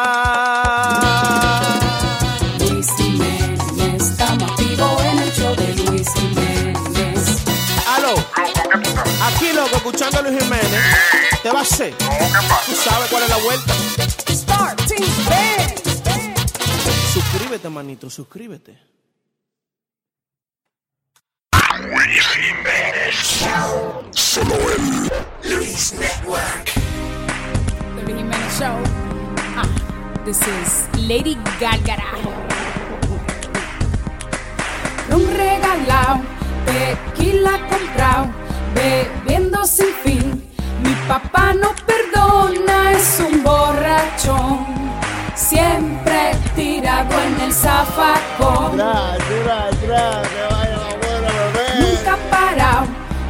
[2.59, 7.45] Luis Jiménez, estamos activos en el show de Luis Jiménez.
[7.97, 8.15] Aló,
[9.23, 10.83] aquí loco, escuchando a Luis Jiménez.
[11.45, 11.95] ¿Te va a hacer?
[11.97, 13.73] ¿Tú sabes cuál es la vuelta?
[14.29, 15.58] Starting Band.
[17.49, 18.79] Suscríbete, manito, suscríbete.
[24.11, 25.09] Solo en
[25.45, 26.65] Luis Network.
[27.97, 28.77] The Luis Jimenez Show.
[29.57, 29.65] Ah,
[30.27, 32.13] this is Lady Gárgara.
[35.11, 36.21] Un regalado,
[36.67, 38.27] tequila comprado,
[38.75, 40.51] bebiendo sin fin.
[40.83, 44.88] Mi papá no perdona, es un borrachón.
[45.39, 48.77] Siempre tirado en el zafacón.
[51.79, 52.87] Nunca parado,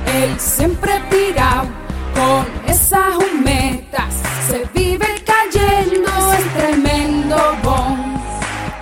[0.07, 1.67] él siempre pirado
[2.15, 4.15] con esas humetas.
[4.49, 8.19] Se vive cayendo, es tremendo bon.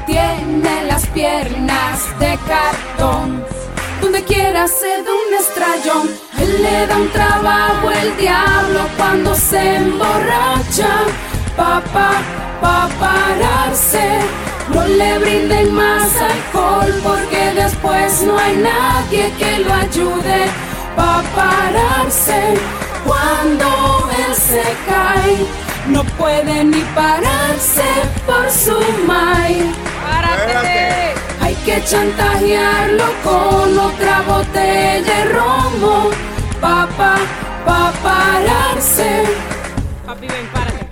[0.07, 3.45] Tiene las piernas de cartón.
[4.01, 6.11] Donde quiera se da un estrellón.
[6.39, 10.91] Él le da un trabajo el diablo cuando se emborracha.
[11.57, 12.13] Papá,
[12.61, 14.09] pa pararse.
[14.73, 20.47] No le brinden más alcohol porque después no hay nadie que lo ayude
[20.97, 22.41] pa pararse.
[23.05, 25.47] Cuando él se cae,
[25.89, 27.89] no puede ni pararse
[28.27, 29.73] por su mai.
[30.03, 31.15] ¡Párate!
[31.41, 36.11] Hay que chantajearlo con otra botella de romo.
[36.61, 37.17] Papá,
[37.65, 39.56] pa pararse.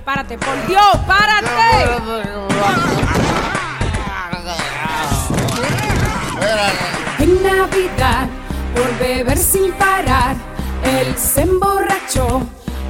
[0.04, 1.48] Párate, por Dios, párate.
[7.20, 8.28] En Navidad,
[8.74, 10.36] por beber sin parar,
[10.82, 12.42] él se emborrachó.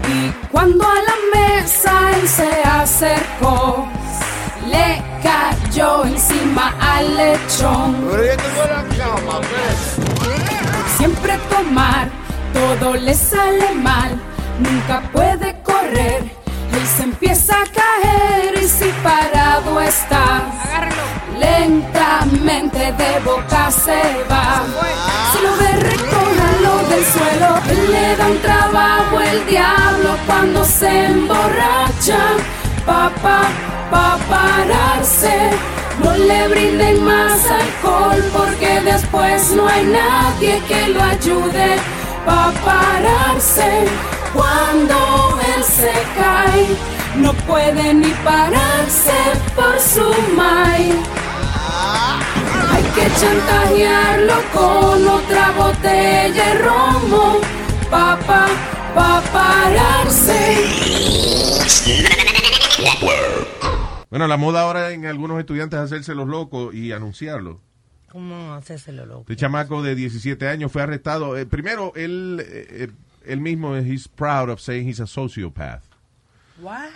[0.09, 3.87] Y cuando a la mesa él se acercó,
[4.67, 8.11] le cayó encima al lechón.
[10.97, 12.09] Siempre tomar,
[12.53, 14.21] todo le sale mal,
[14.59, 16.44] nunca puede correr.
[16.77, 20.43] Él se empieza a caer y si parado está,
[21.39, 24.65] lentamente de boca se va.
[25.33, 27.93] Si lo ve, recójalo del suelo.
[27.93, 32.21] Le da un trabajo el diablo cuando se emborracha.
[32.85, 33.43] Papá,
[33.91, 35.51] pa pararse.
[36.03, 41.77] No le brinden más alcohol porque después no hay nadie que lo ayude
[42.27, 44.14] pa pararse.
[44.35, 46.67] Cuando él se cae,
[47.17, 49.13] no puede ni pararse
[49.55, 50.91] por su mai.
[52.71, 57.39] Hay que chantajearlo con otra botella de romo,
[57.91, 58.47] papá,
[58.95, 60.57] pa pararse.
[64.11, 67.61] Bueno, la moda ahora en algunos estudiantes es hacerse los locos y anunciarlo.
[68.15, 69.23] ¿Cómo hacérselo loco?
[69.23, 71.37] Este chamaco de 17 años fue arrestado.
[71.37, 72.89] Eh, primero, él, eh, eh,
[73.27, 75.83] él mismo, he's proud of saying he's a sociopath.
[76.61, 76.91] What?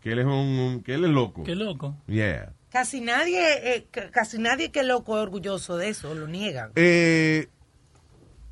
[0.00, 1.42] Que él es un, un- que él es loco.
[1.44, 1.96] Qué loco.
[2.06, 2.52] Yeah.
[2.70, 3.40] Casi nadie,
[3.76, 6.70] eh, casi nadie que es loco es orgulloso de eso, lo niegan.
[6.76, 7.48] Eh,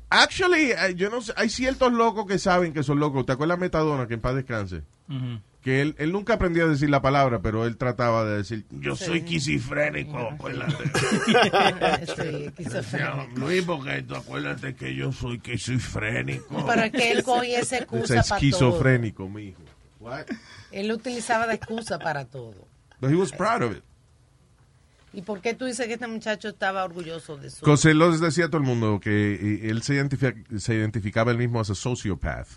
[0.09, 3.25] actually, eh, yo no sé, hay ciertos locos que saben que son locos.
[3.25, 4.83] ¿Te acuerdas de Metadona, que en paz descanse?
[5.09, 5.39] Ujú.
[5.61, 8.95] Que él, él nunca aprendió a decir la palabra, pero él trataba de decir, yo
[8.95, 9.05] Sí.
[9.05, 10.83] soy quisifrénico, acuérdate.
[12.15, 12.51] Sí.
[13.35, 16.65] Luis, porque tú acuérdate que yo soy quisifrénico.
[16.65, 19.61] Para que él cogía esa excusa Es para esquizofrénico, mijo.
[19.99, 20.25] What?
[20.71, 22.55] Él lo utilizaba de excusa para todo.
[23.01, 23.83] But he was proud of it.
[25.11, 27.49] ¿Y por qué tú dices que este muchacho estaba orgulloso de.
[27.59, 31.31] Because él lo decía a todo el mundo que eh, él se, identifica- se identificaba
[31.31, 32.47] él mismo as a sociopath.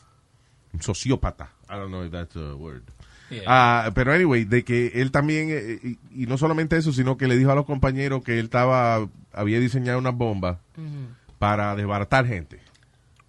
[0.74, 1.50] Un sociópata.
[1.72, 2.82] I don't know if that's a word.
[3.30, 3.44] Yeah.
[3.46, 7.26] Ah, pero anyway, de que él también, eh, y, y no solamente eso, sino que
[7.26, 10.60] le dijo a los compañeros que él estaba, había diseñado una bomba
[11.38, 12.60] para desbaratar gente.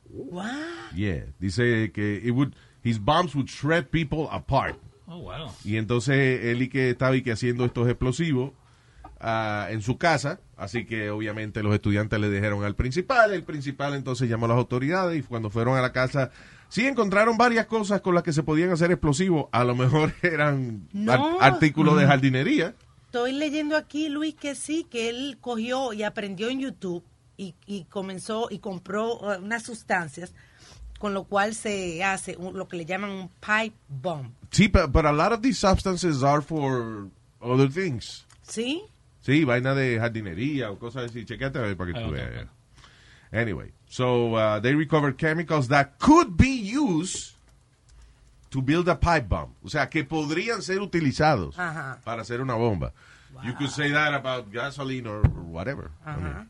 [0.09, 0.51] What?
[0.93, 1.27] Yeah.
[1.39, 2.53] Dice que it would,
[2.83, 4.75] his bombs would shred people apart.
[5.07, 5.51] Oh, wow.
[5.63, 8.51] Y entonces él y que estaba y que haciendo estos explosivos
[9.21, 13.93] ah, en su casa, así que obviamente los estudiantes le dijeron al principal, el principal
[13.93, 16.31] entonces llamó a las autoridades y cuando fueron a la casa
[16.73, 20.87] sí encontraron varias cosas con las que se podían hacer explosivos, a lo mejor eran
[20.91, 21.39] No.
[21.39, 22.73] artículos de jardinería.
[23.05, 27.03] Estoy leyendo aquí, Luis, que sí, que él cogió y aprendió en YouTube
[27.37, 30.33] y, y comenzó y compró eh, unas sustancias
[30.99, 34.31] con lo cual se hace un- lo que le llaman un pipe bomb.
[34.49, 37.07] Sí, but a lot of these substances are for
[37.39, 38.25] other things.
[38.41, 38.81] ¿Sí?
[39.21, 41.23] Sí, vaina de jardinería o cosas así.
[41.25, 42.47] Chequete a ver para que tú veas.
[43.33, 47.33] Anyway, so uh, they recovered chemicals that could be used
[48.51, 49.55] to build a pipe bomb.
[49.65, 52.93] O sea, que podrían ser utilizados para hacer una bomba.
[53.43, 55.89] You could say that about gasoline or, or whatever.
[56.05, 56.49] I mean,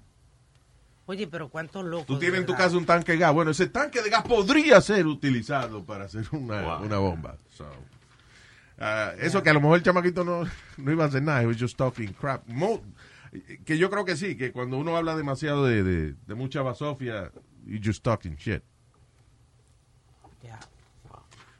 [1.05, 2.05] Oye, pero cuántos locos.
[2.05, 3.33] Tú tienes en tu casa un tanque de gas.
[3.33, 7.37] Bueno, ese tanque de gas podría ser utilizado para hacer una, una bomba.
[7.49, 7.65] So,
[8.79, 10.45] ah, eso que a lo mejor el chamaquito no,
[10.77, 11.41] no iba a hacer nada.
[11.41, 12.47] He was just talking crap.
[12.47, 12.81] Mo-
[13.65, 17.31] que yo creo que sí, que cuando uno habla demasiado de, de, de mucha basofia,
[17.65, 18.63] you just talking shit.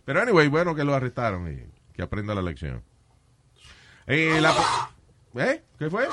[0.06, 2.84] Pero anyway, bueno que lo arrestaron y que aprenda la lección.
[4.06, 4.54] Eh, la
[5.36, 5.64] ¿Eh?
[5.80, 6.08] ¿Qué fue?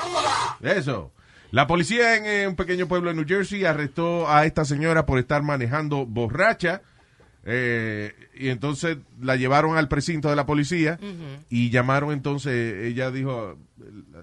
[0.60, 1.12] Eso.
[1.50, 5.18] La policía en eh, un pequeño pueblo de New Jersey arrestó a esta señora por
[5.18, 6.82] estar manejando borracha.
[7.44, 10.98] Eh, y entonces la llevaron al precinto de la policía
[11.48, 13.56] y llamaron entonces, ella dijo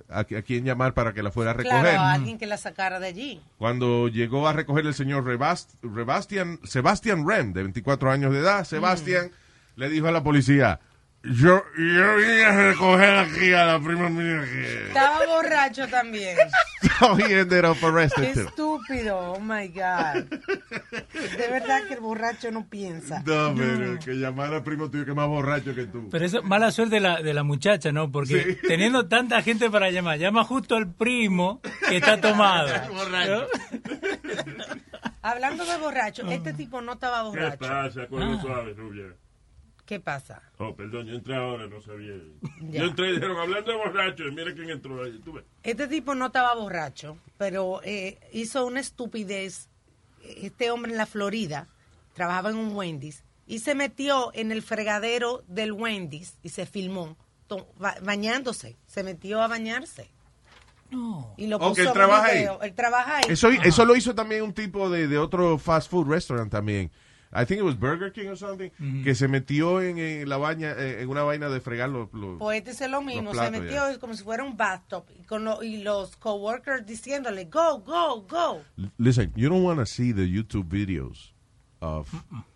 [0.10, 1.80] a, a quién llamar para que la fuera a recoger.
[1.80, 3.42] Claro, a alguien que la sacara de allí.
[3.58, 8.64] Cuando llegó a recoger el señor Rebast, Rebastian, Sebastian Rem, de 24 años de edad,
[8.66, 9.32] Sebastian
[9.76, 10.80] le dijo a la policía,
[11.24, 14.88] yo, yo vine a recoger aquí a la prima mía que...
[14.88, 16.38] Estaba borracho también.
[17.00, 20.24] So he ended up arrested Qué estúpido, oh my God.
[20.24, 23.22] De verdad que el borracho no piensa.
[23.26, 26.08] No, pero que llamar al primo tuyo que es más borracho que tú.
[26.10, 28.12] Pero eso mala suerte de la, de la muchacha, ¿no?
[28.12, 32.70] Porque teniendo tanta gente para llamar, llama justo al primo que está tomado.
[32.70, 33.44] ¿no?
[35.22, 37.58] Hablando de borracho, este tipo no estaba ¿Qué borracho.
[37.60, 38.08] pasa?
[38.08, 38.40] Con Ah.
[38.42, 39.06] suave, rubia.
[39.88, 40.42] ¿Qué pasa?
[40.58, 42.14] Oh, perdón, yo entré ahora, no sabía.
[42.70, 42.82] Ya.
[42.82, 45.18] Yo entré y dijeron, hablando de borrachos, mira quién entró ahí.
[45.24, 45.46] Tú ves.
[45.64, 49.70] Este tipo no estaba borracho, pero eh, hizo una estupidez.
[50.24, 51.68] Este hombre en la Florida
[52.14, 57.16] trabajaba en un Wendy's y se metió en el fregadero del Wendy's y se filmó
[58.02, 58.76] bañándose.
[58.88, 60.10] Se metió a bañarse.
[61.38, 62.46] Y lo puso que él trabaja ahí.
[62.62, 63.26] Él trabaja ahí.
[63.30, 66.92] Eso, eso lo hizo también un tipo de, de otro fast food restaurant también.
[67.34, 68.70] I think it was Burger King or something,
[69.04, 72.40] que se metió en, en la baña, eh, en una vaina de fregar los, los-
[72.40, 75.24] Pues este es lo mismo, Los se platos, metió como si fuera un bathtub y,
[75.24, 78.62] con lo- y los coworkers diciéndole, go, go, go.
[78.98, 81.34] Listen, you don't want to see the YouTube videos
[81.80, 82.08] of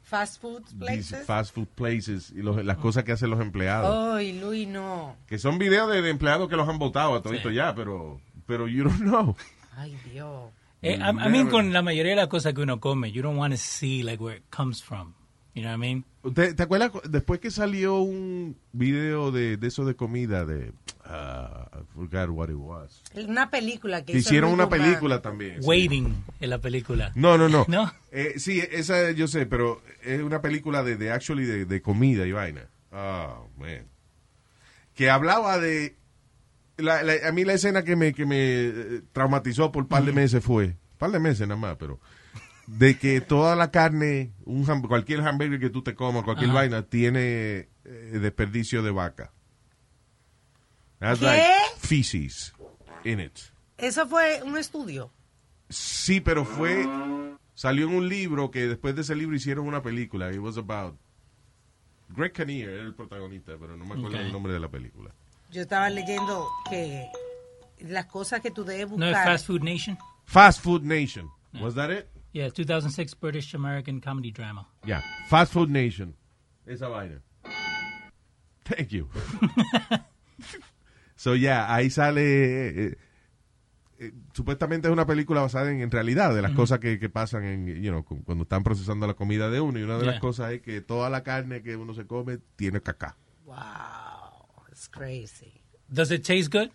[0.04, 1.26] Fast food these places.
[1.26, 4.16] fast food places y los- las cosas que hacen los empleados.
[4.16, 5.16] Ay, Luis, no.
[5.28, 8.68] Que son videos de, de empleados que los han votado a todito ya, pero, pero
[8.68, 9.36] you don't know.
[9.78, 10.50] Ay, Dios.
[10.82, 13.38] Eh, I, I mean, con la mayoría de las cosas que uno come, you don't
[13.38, 15.14] want to see like where it comes from.
[15.54, 16.06] You know what I mean?
[16.34, 20.72] ¿Te, te acuerdas cu- después que salió un video de, de eso de comida de
[21.04, 23.04] ah, I forgot what it was.
[23.28, 25.62] Una película que hicieron una película también.
[25.62, 25.68] sí.
[25.68, 27.12] Waiting en la película.
[27.16, 27.66] No, no, no.
[27.68, 27.92] ¿No?
[28.12, 32.26] Eh, sí, esa yo sé, pero es una película de, de actually de, de comida
[32.26, 32.70] y vaina.
[32.94, 33.88] Oh, man.
[34.94, 35.98] Que hablaba de
[36.82, 40.04] la- la- a mí la escena que me, que me eh, traumatizó por un par
[40.04, 42.00] de meses fue, un par de meses nada más, pero
[42.68, 46.60] de que toda la carne, un ham- cualquier hamburger que tú te comas, cualquier Ajá.
[46.60, 49.32] vaina, tiene eh, desperdicio de vaca.
[51.00, 51.26] Has ¿Qué?
[51.26, 51.44] like
[51.80, 52.54] feces
[53.04, 53.38] in it.
[53.78, 55.12] Eso fue un estudio.
[55.70, 56.86] Sí, pero fue.
[57.56, 60.32] Salió en un libro que después de ese libro hicieron una película.
[60.32, 60.96] It was about.
[62.10, 65.12] Greg Kinnear era el protagonista, pero no me acuerdo el nombre de la película.
[65.52, 67.08] Yo estaba leyendo que
[67.80, 69.28] las cosas que tú debes No buscar.
[69.28, 69.98] es Fast Food Nation.
[70.26, 71.30] Fast Food Nation.
[71.62, 72.08] Was that it?
[72.34, 74.68] Yeah, 2006 British American comedy drama.
[74.86, 75.02] Yeah.
[75.28, 76.16] Fast Food Nation.
[76.66, 77.22] Esa vaina.
[78.64, 79.10] Thank you.
[81.16, 82.22] so, yeah, ahí sale.
[82.22, 82.98] eh,
[84.00, 87.44] eh, supuestamente es una película basada en, en realidad de las cosas que, que pasan
[87.44, 89.78] en, you know, cu- cuando están procesando la comida de uno.
[89.80, 92.80] Y una de las cosas es que toda la carne que uno se come tiene
[92.82, 93.18] caca.
[93.46, 93.58] Wow,
[94.82, 95.62] it's crazy.
[95.94, 96.72] Does it taste good?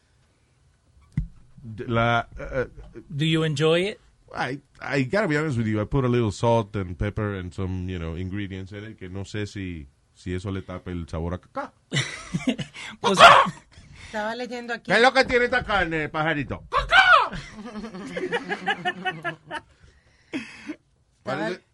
[1.88, 2.66] La, uh,
[3.10, 4.00] Do you enjoy it?
[4.32, 7.52] I, I gotta be honest with you, I put a little salt and pepper and
[7.52, 11.08] some, you know, ingredients in it que no sé si, si eso le tapa el
[11.08, 11.72] sabor a caca.
[14.06, 14.84] Estaba leyendo aquí.
[14.84, 16.62] ¿Qué es lo que tiene esta carne, pajarito?
[21.24, 21.65] ¿Cuál Estaba,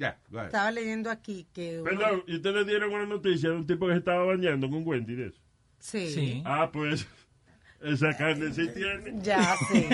[0.00, 0.46] Ya, go ahead.
[0.46, 1.82] estaba leyendo aquí que.
[1.84, 5.14] Perdón, ¿y ustedes dieron una noticia de un tipo que se estaba bañando con Wendy
[5.14, 5.38] de eso?
[5.78, 6.42] Sí.
[6.46, 7.06] Ah, pues
[7.82, 9.22] esa carne sí tiene.
[9.22, 9.86] Ya, sí,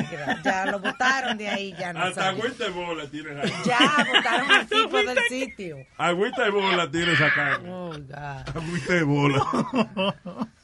[0.45, 3.53] ya lo botaron de ahí, ya no Hasta agüita de bola tiene carne.
[3.65, 5.79] Ya botaron el tipo del sitio.
[5.97, 7.69] Agüita de bola tiene esa carne.
[7.69, 8.57] Oh, God.
[8.57, 9.45] Agüita de bola.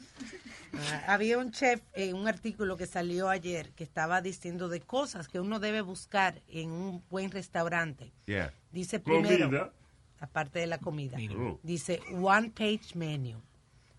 [0.75, 5.27] Ah, Había un chef en un artículo que salió ayer que estaba diciendo de cosas
[5.27, 8.11] que uno debe buscar en un buen restaurante.
[8.25, 8.51] Yeah.
[8.71, 9.73] Dice primero, Comida.
[10.19, 11.59] aparte de la comida, Oh.
[11.63, 13.39] dice one page menu,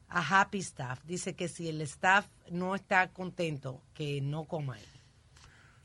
[0.09, 1.01] a happy staff.
[1.05, 4.83] Dice que si el staff no está contento, que no coma ahí.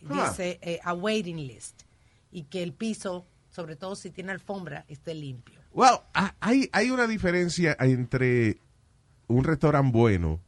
[0.09, 0.29] Ah.
[0.29, 1.83] Dice eh, a waiting list
[2.31, 5.59] y que el piso, sobre todo si tiene alfombra, esté limpio.
[5.71, 8.57] Well, ha- hay, hay una diferencia entre
[9.27, 10.39] un restaurante bueno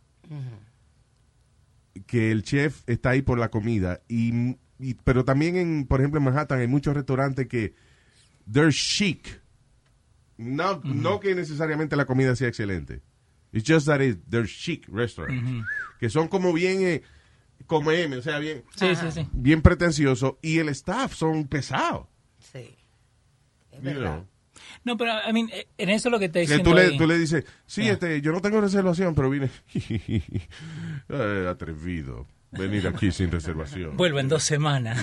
[2.07, 6.17] que el chef está ahí por la comida y y- pero también, en, por ejemplo,
[6.17, 7.75] en Manhattan hay muchos restaurantes que
[8.51, 9.39] they're chic.
[10.37, 13.01] No, no que necesariamente la comida sea excelente.
[13.51, 15.67] It's just that it- they're chic restaurants.
[15.99, 17.03] Que son como bien eh,
[17.67, 19.27] como M, o sea, bien, Sí, sí, sí.
[19.33, 20.33] bien pretenciosos.
[20.41, 22.07] Y el staff son pesados.
[22.39, 22.75] Sí.
[23.83, 24.25] You know.
[24.83, 27.07] No, pero, I mean, eh, en eso es lo que te diciendo tú le, tú
[27.07, 29.49] le dices, sí, este, yo no tengo reservación, pero vine.
[31.09, 32.25] Eh, atrevido.
[32.51, 33.95] Venir aquí sin reservación.
[33.95, 35.01] Vuelvo en dos semanas.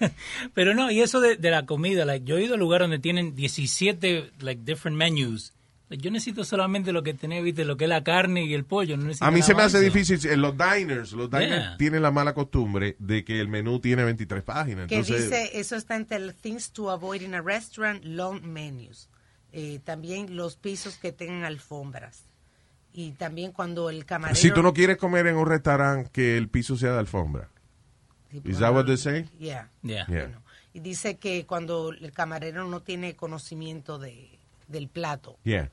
[0.54, 2.98] Pero no, y eso de, de la comida, like, yo he ido a lugares donde
[2.98, 5.52] tienen 17 like, different menus.
[5.88, 8.96] Yo necesito solamente lo que tenés, viste, lo que es la carne y el pollo.
[8.96, 10.18] No necesito A mí se me hace difícil.
[10.28, 11.76] En los diners, los diners Yeah.
[11.76, 14.88] tienen la mala costumbre de que el menú tiene 23 páginas.
[14.88, 19.08] Que Entonces, dice, eso está entre el Things to Avoid in a Restaurant, Long Menus.
[19.52, 22.24] Eh, también los pisos que tengan alfombras.
[22.92, 24.40] Y también cuando el camarero...
[24.40, 27.48] si tú no quieres comer en un restaurante que el piso sea de alfombra.
[28.44, 29.24] ¿Is that what they say?
[29.38, 29.70] Yeah.
[29.82, 30.06] Yeah.
[30.08, 30.40] Yeah.
[30.74, 35.70] Y dice que cuando el camarero no tiene conocimiento de, del plato, Yeah.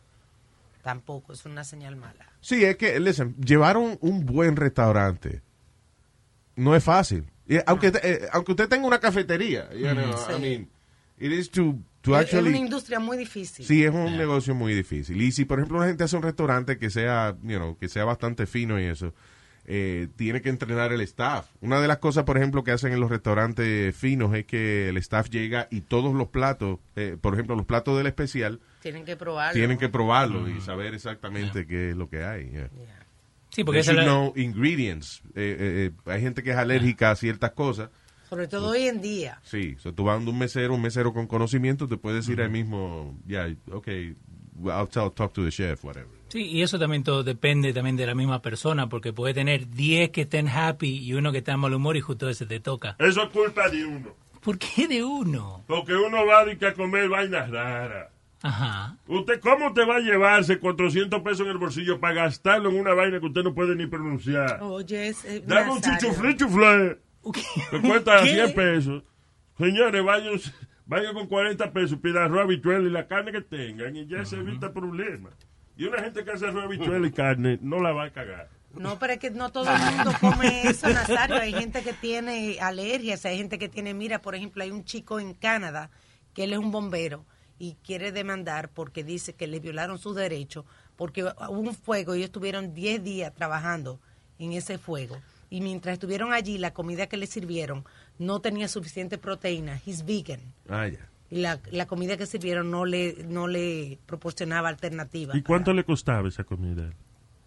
[0.83, 2.29] Tampoco, es una señal mala.
[2.41, 5.41] Sí, es que, listen, llevar un, un buen restaurante
[6.55, 7.25] no es fácil.
[7.47, 10.33] Y, aunque, te- eh, aunque usted tenga una cafetería, you know, Sí.
[10.37, 10.69] I mean,
[11.17, 12.49] it is to, to Es- es actually...
[12.49, 13.65] una industria muy difícil.
[13.65, 15.19] Sí, es un negocio muy difícil.
[15.21, 18.05] Y si, por ejemplo, una gente hace un restaurante que sea, you know, que sea
[18.05, 19.13] bastante fino y eso,
[19.65, 21.47] eh, tiene que entrenar el staff.
[21.61, 24.97] Una de las cosas, por ejemplo, que hacen en los restaurantes finos es que el
[24.97, 29.15] staff llega y todos los platos, eh, por ejemplo, los platos del especial, Tienen que
[29.15, 29.53] probarlo.
[29.53, 32.49] tienen que probarlo y saber exactamente qué es lo que hay.
[32.49, 32.69] yeah.
[33.49, 35.21] Sí, porque They esa should es la- know ingredients.
[35.27, 37.89] Eh, eh, eh, hay gente que es alérgica a ciertas cosas.
[38.27, 39.39] Sobre todo hoy en día.
[39.43, 42.49] Sí, so, tú vas a un mesero, un mesero con conocimiento, te puedes decir ahí
[42.49, 44.15] mismo, ya, okay,
[44.65, 46.09] I'll tell, talk to the chef, whatever.
[46.29, 50.09] Sí, y eso también todo depende también de la misma persona, porque puede tener 10
[50.09, 52.95] que estén happy y uno que está en mal humor y justo ese te toca.
[52.99, 54.15] Eso es culpa de uno.
[54.41, 55.63] ¿Por qué de uno?
[55.67, 58.09] Porque uno va a, que a comer vainas raras.
[58.41, 58.97] Ajá.
[59.07, 62.93] ¿Usted cómo te va a llevarse 400 pesos en el bolsillo para gastarlo en una
[62.93, 64.59] vaina que usted no puede ni pronunciar?
[64.61, 66.97] Oye, es, eh, Dame un chuchuflé, chuflé.
[67.71, 68.33] Que cuesta ¿Qué?
[68.33, 69.03] 100 pesos.
[69.57, 70.33] Señores, vayan,
[70.85, 74.37] vayan con 40 pesos, pida arroz, habichuela y la carne que tengan y ya se
[74.37, 75.29] evita problema.
[75.75, 78.49] Y una gente que hace arroz, habichuela y carne no la va a cagar.
[78.73, 81.35] No, pero es que no todo el mundo come eso, Nazario.
[81.35, 85.19] Hay gente que tiene alergias, hay gente que tiene, mira, por ejemplo, hay un chico
[85.19, 85.91] en Canadá
[86.33, 87.25] que él es un bombero
[87.59, 90.65] y quiere demandar porque dice que le violaron sus derechos,
[90.95, 93.99] porque hubo un fuego y ellos estuvieron 10 días trabajando
[94.39, 95.17] en ese fuego.
[95.51, 97.85] Y mientras estuvieron allí, la comida que le sirvieron
[98.19, 99.79] no tenía suficiente proteína.
[99.85, 100.41] He's vegan.
[100.69, 100.99] Ah, ya.
[101.29, 105.35] Y la, la comida que sirvieron no le, no le proporcionaba alternativa.
[105.35, 106.91] ¿Y cuánto le costaba esa comida?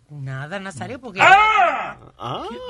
[0.09, 1.21] Nada, Nazario, porque...
[1.23, 1.97] ¡Ah!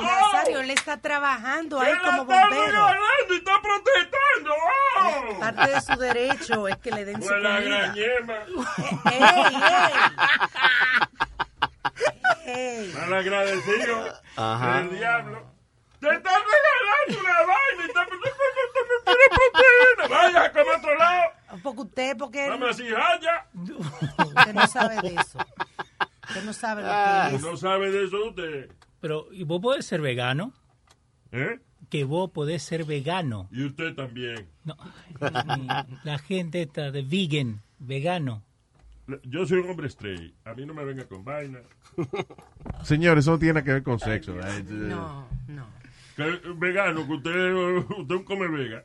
[0.01, 2.87] Nazario, él está trabajando ahí ¡Él como está bombero.
[3.31, 4.55] y está protestando!
[4.99, 5.41] ¡Oh!
[5.41, 7.79] Parte de su derecho es que le den su Pues la comida.
[7.95, 8.35] grañema.
[12.47, 12.93] ¡Ey, ey!
[12.99, 14.13] Malagradecido.
[14.37, 14.81] Ajá.
[14.81, 15.56] El diablo.
[16.09, 18.37] Te están regalando una vaina y está- proteína.
[20.09, 21.23] Vaya a comer a otro lado.
[21.63, 23.47] Porque usted, porque Dame así, haya.
[23.55, 25.39] usted no sabe de eso.
[26.29, 26.89] Usted no sabe lo
[27.31, 27.43] que es.
[27.43, 28.71] No sabe de eso usted.
[29.01, 30.53] Pero, ¿y vos podés ser vegano?
[31.33, 31.61] ¿Eh?
[31.89, 33.49] Que vos podés ser vegano.
[33.53, 34.49] Y usted también.
[34.65, 34.77] No,
[36.05, 38.43] la gente está de vegan, vegano.
[39.23, 40.35] Yo soy un hombre straight.
[40.45, 41.61] A mí no me venga con vaina.
[42.83, 44.35] Señor, eso no tiene que ver con sexo.
[44.65, 45.29] no.
[46.17, 47.53] Que vegano, que usted,
[47.99, 48.85] usted come vega.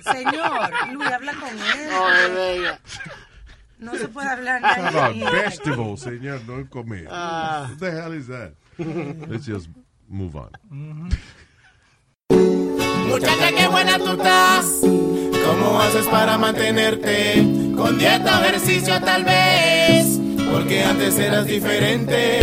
[0.00, 1.90] Señor, Luis, habla con él.
[1.90, 2.80] No, es bella.
[3.78, 5.08] No se puede hablar nada.
[5.32, 7.08] vegetables, señor, no en comer.
[7.10, 7.66] Ah.
[7.68, 8.52] What the hell is that?
[9.28, 9.68] Let's just
[10.08, 10.50] move on.
[13.08, 14.80] Muchacha, qué buena tú estás.
[15.44, 17.44] ¿Cómo haces para mantenerte?
[17.76, 20.20] Con dieta, ejercicio tal vez.
[20.50, 22.40] Porque antes eras diferente.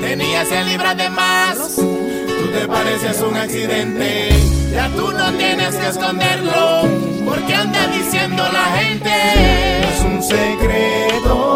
[0.00, 1.95] Tenías 100 libras de más.
[2.58, 4.30] Te pareces un accidente.
[4.72, 6.88] Ya tú no tienes que esconderlo.
[7.26, 9.10] Porque anda diciendo la gente.
[9.92, 11.54] Es un secreto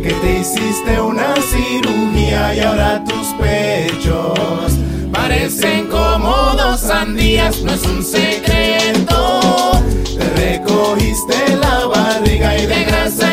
[0.00, 4.72] que te hiciste una cirugía y ahora tus pechos
[5.12, 7.62] parecen como dos sandías.
[7.62, 9.82] No es un secreto.
[10.16, 13.29] Te recogiste la barriga y de grasa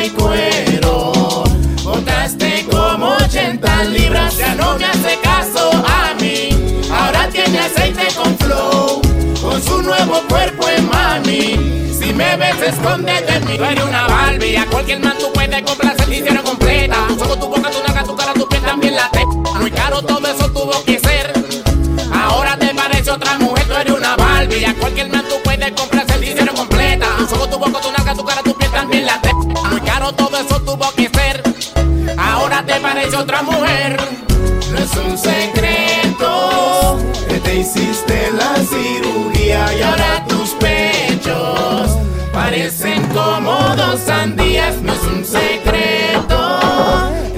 [9.41, 11.91] con su nuevo cuerpo en mami.
[11.93, 13.57] Si me ves, escóndete de mí.
[13.57, 14.57] Tú eres una Barbie.
[14.57, 16.09] A cualquier man tú puedes complacer.
[16.09, 17.07] Hicieron completa.
[17.19, 19.25] Ojos, tu boca, tu naca, tu cara, tu piel también la te.
[19.25, 21.33] Muy caro todo eso tuvo que ser.
[22.13, 23.65] Ahora te parece otra mujer.
[23.65, 24.65] Tú eres una Barbie.
[24.65, 25.71] a cualquier man tú puedes
[26.15, 27.07] el dinero completa.
[27.31, 29.33] Ojos, tu boca, tu nalga, tu cara, tu piel, también la te.
[29.33, 31.43] Muy caro todo eso tuvo que ser.
[32.17, 33.97] Ahora te parece otra mujer.
[34.71, 35.86] No es un secreto
[41.27, 41.97] pechos
[42.31, 44.81] parecen como dos sandías.
[44.81, 46.47] No es un secreto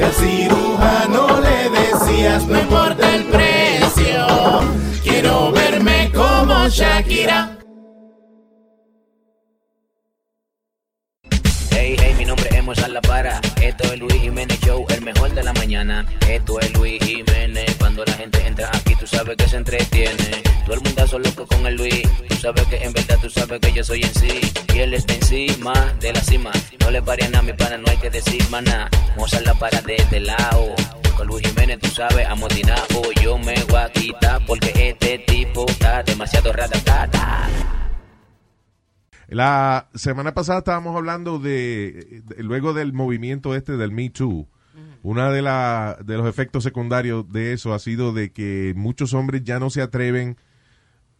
[0.09, 4.27] al cirujano le decías no importa el precio.
[5.03, 7.57] Quiero verme como Shakira.
[11.71, 13.41] Hey, hey, mi nombre es Mozart La Para.
[13.61, 16.05] Esto es Luis Jiménez Show, el mejor de la mañana.
[16.27, 17.75] Esto es Luis Jiménez.
[17.77, 20.41] Cuando la gente entra aquí, tú sabes que se entretiene.
[20.65, 22.28] Todo el mundo loco con el Luis.
[22.41, 24.39] Sabes que en verdad tú sabes que yo soy en sí.
[24.73, 26.51] Y él está encima de la cima.
[26.79, 28.89] No le pare a nada, mi pana, no hay que decir maná.
[29.17, 30.73] Mozart La Para de este lado.
[31.17, 33.01] Con Luis Jiménez, tú sabes, amotinado.
[33.21, 37.49] Yo me voy a quitar porque este tipo está demasiado ratatata.
[39.27, 44.47] La semana pasada estábamos hablando de, de- luego del movimiento este del Me Too.
[45.03, 49.43] Una de, la, de los efectos secundarios de eso ha sido de que muchos hombres
[49.43, 50.37] ya no se atreven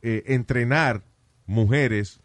[0.02, 1.04] eh, entrenar
[1.50, 2.22] mujeres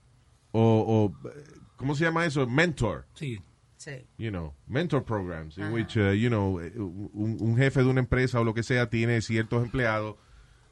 [0.53, 1.31] o, o,
[1.77, 2.47] ¿cómo se llama eso?
[2.47, 3.07] Mentor.
[3.15, 3.41] Sí.
[3.77, 4.07] Sí.
[4.17, 8.41] you know, mentor programs, in which, uh, you know, un, un jefe de una empresa
[8.41, 10.17] o lo que sea tiene ciertos empleados,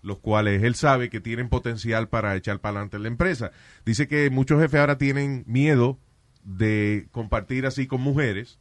[0.02, 3.50] los cuales él sabe que tienen potencial para echar para adelante la empresa.
[3.84, 5.98] Dice que muchos jefes ahora tienen miedo
[6.42, 8.58] de compartir así con mujeres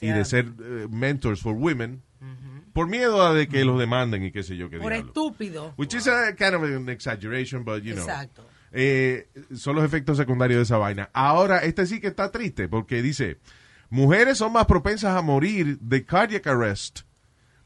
[0.00, 2.02] y de ser eh, mentors for women
[2.72, 5.08] por miedo a de que los demanden y qué sé yo qué Por diablo.
[5.08, 5.74] estúpido.
[5.76, 8.04] Which is a kind of an exaggeration, but you know.
[8.04, 8.44] Exacto.
[8.72, 11.10] Eh, son los efectos secundarios de esa vaina.
[11.12, 13.38] Ahora, este sí que está triste porque dice,
[13.90, 17.00] mujeres son más propensas a morir de cardiac arrest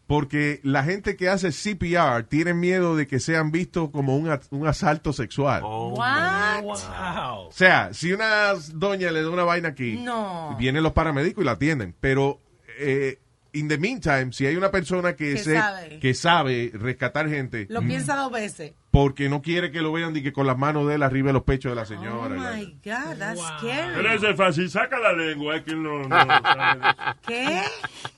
[0.06, 5.12] porque la gente que hace CPR tiene miedo de que sean vistos como un, asalto
[5.12, 5.62] sexual.
[5.64, 6.64] What?
[6.64, 10.54] O sea, si una doña le da una vaina aquí, No.
[10.58, 11.94] vienen los paramédicos y la atienden.
[11.98, 12.40] Pero,
[12.78, 13.20] eh,
[13.52, 15.98] in the meantime, si hay una persona que, Que se- sabe.
[15.98, 18.72] que sabe rescatar gente, Lo mm, piensa dos veces.
[18.92, 21.32] Porque no quiere que lo vean ni que con las manos de él arriba de
[21.32, 22.36] los pechos de la Oh señora.
[22.36, 23.92] y la- my God, that's scary.
[23.96, 27.18] Pero eso es fácil, saca la lengua, es que no, no sabe eso.
[27.26, 27.62] ¿Qué?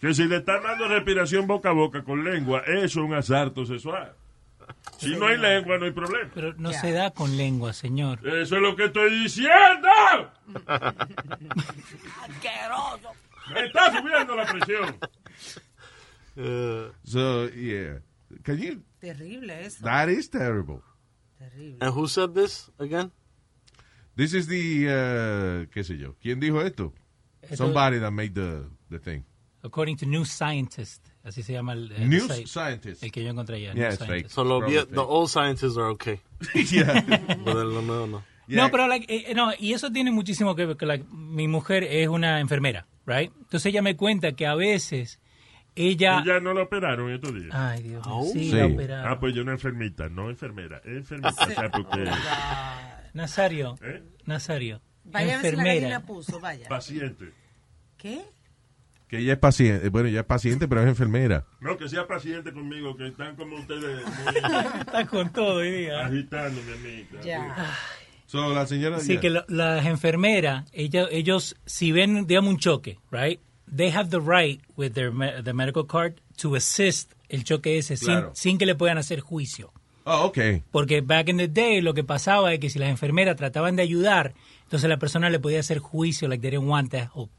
[0.00, 3.64] Que si le están dando respiración boca a boca con lengua, eso es un asalto
[3.64, 4.12] sexual.
[4.98, 6.30] Si no hay lengua, no hay problema.
[6.34, 8.18] Pero no se da con lengua, señor.
[8.26, 9.88] Eso es lo que estoy diciendo.
[13.54, 14.96] Me está subiendo la presión.
[17.04, 18.00] So, yeah.
[18.42, 19.84] Can you, Terrible eso.
[19.84, 20.82] that is terrible.
[21.80, 23.11] And who said this again?
[24.16, 26.14] This is the, uh, qué sé yo.
[26.22, 26.92] ¿Quién dijo esto?
[27.42, 29.24] Esto- Somebody that made the, the thing.
[29.62, 31.02] According to New Scientist.
[31.24, 32.46] Así se llama el, el News site.
[32.46, 33.02] Scientist.
[33.02, 33.72] El que yo encontré ya.
[33.72, 34.24] Yeah, New it's Scientist.
[34.26, 34.30] fake.
[34.30, 36.20] So lo vie- the old scientists are okay.
[36.55, 37.02] yeah.
[37.44, 38.22] Pero lo nuevo no.
[38.46, 41.82] No, pero like, eh, no, y eso tiene muchísimo que ver con like, mi mujer
[41.84, 43.32] es una enfermera, right?
[43.38, 45.18] Entonces ella me cuenta que a veces
[45.76, 47.50] ella no la operaron estos días.
[47.52, 48.56] Ay, Dios mío, sí, Sí.
[48.56, 49.12] la operaron.
[49.12, 50.80] Ah, pues yo una enfermita, no enfermera.
[50.84, 52.04] Enfermita, o sea, porque
[53.12, 54.02] Nazario, ¿Eh?
[54.26, 56.00] Nazario, Vaya a ver si la enfermera.
[56.00, 56.68] puso, vaya.
[56.68, 57.32] paciente.
[57.96, 58.22] ¿Qué?
[59.08, 59.88] Que ella es paciente.
[59.90, 61.44] Bueno, ella es paciente, pero es enfermera.
[61.60, 64.34] No, que sea paciente conmigo, que están como ustedes muy
[64.80, 66.06] Está con todo hoy día.
[66.06, 67.20] agitando, mi amiga.
[67.22, 67.76] Ya.
[68.26, 68.98] So, la señora.
[69.00, 69.20] Sí, yeah.
[69.20, 73.40] que lo- las enfermeras, ella- ellos, si ven, digamos, un choque, right?
[73.74, 75.10] They have the right with their
[75.42, 78.30] the medical card to assist el choque ese sin- Claro.
[78.34, 79.72] sin, que le puedan hacer juicio.
[80.04, 80.38] Oh, ok.
[80.70, 83.82] Porque back in the day lo que pasaba es que si las enfermeras trataban de
[83.82, 87.30] ayudar, entonces la persona le podía hacer juicio, like they didn't want that help.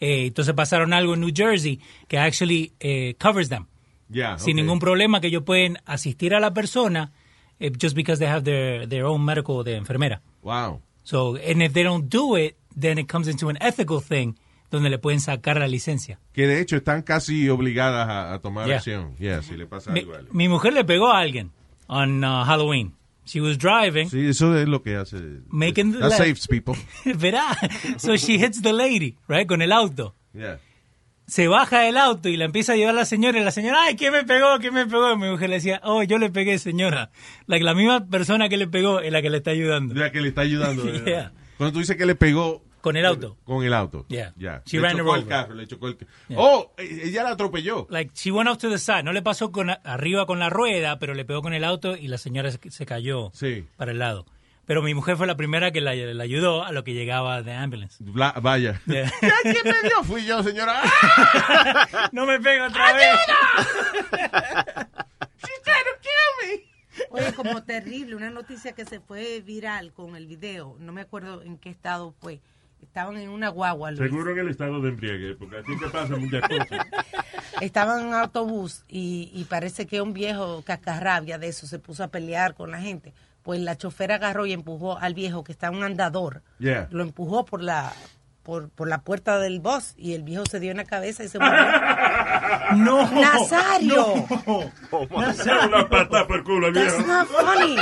[0.00, 3.66] Eh, entonces pasaron algo en New Jersey que actually eh, covers them.
[4.10, 7.12] Yeah, Sin ningún problema que ellos pueden asistir a la persona
[7.60, 10.22] eh, just because they have their, their own medical de enfermera.
[10.42, 10.80] Wow.
[11.02, 14.38] So, and if they don't do it, then it comes into an ethical thing
[14.70, 16.18] donde le pueden sacar la licencia.
[16.32, 18.76] Que de hecho están casi obligadas a, a tomar Yeah.
[18.76, 19.16] acción.
[19.18, 21.50] Yeah, si le pasa Mi, algo mi mujer le pegó a alguien
[21.86, 22.94] on uh, Halloween.
[23.24, 24.08] She was driving.
[24.08, 25.16] Sí, eso es lo que hace.
[25.48, 26.74] Making the That saves people.
[27.04, 27.56] Verá.
[27.98, 30.14] So she hits the lady, right, con el auto.
[30.32, 30.58] Yeah.
[31.26, 33.96] Se baja del auto y la empieza a llevar la señora y la señora, ay,
[33.96, 34.58] ¿quién me pegó?
[34.60, 35.12] ¿Quién me pegó?
[35.12, 37.10] Y mi mujer le decía, oh, yo le pegué, señora.
[37.46, 39.94] Like, la misma persona que le pegó es la que le está ayudando.
[39.94, 40.84] La que le está ayudando.
[41.04, 41.32] Yeah.
[41.58, 42.62] Cuando tú dices que le pegó.
[42.80, 43.36] Con el auto.
[43.44, 44.06] Con el auto.
[44.08, 44.32] Yeah.
[44.36, 44.62] Ya.
[44.64, 45.28] She le ran her chocó el over.
[45.28, 46.38] carro, le chocó el ca- Yeah.
[46.40, 47.86] Oh, eh, ella la atropelló.
[47.90, 49.02] Like, she went off to the side.
[49.02, 52.08] No le pasó con arriba con la rueda, pero le pegó con el auto y
[52.08, 53.66] la señora se, se cayó Sí.
[53.76, 54.26] para el lado.
[54.66, 57.54] Pero mi mujer fue la primera que la, la ayudó a lo que llegaba de
[57.54, 57.96] ambulance.
[58.04, 58.80] Bla- vaya.
[58.86, 59.10] Yeah.
[59.42, 60.04] ¿Quién me dio?
[60.04, 60.82] Fui yo, señora.
[62.12, 63.08] no me pega otra vez.
[65.42, 66.68] She's trying to kill me.
[67.10, 71.42] Oye, como terrible, una noticia que se fue viral con el video, no me acuerdo
[71.42, 72.40] en qué estado fue.
[72.82, 74.10] Estaban en una guagua, Luis.
[74.10, 76.86] Seguro en el estado de embriague, porque a ti te pasan muchas cosas.
[77.60, 82.04] Estaban en un autobús y, y parece que un viejo cascarrabia de eso se puso
[82.04, 83.12] a pelear con la gente.
[83.42, 86.42] Pues la chofera agarró y empujó al viejo que está en un andador.
[86.58, 86.88] Yeah.
[86.90, 87.92] Lo empujó por la
[88.48, 91.28] por, por la puerta del bus y el viejo se dio en la cabeza y
[91.28, 91.52] se murió.
[92.76, 93.06] No.
[93.10, 94.14] Nazario.
[94.90, 97.12] Una patada por el culo, That's viejo.
[97.12, 97.76] not funny.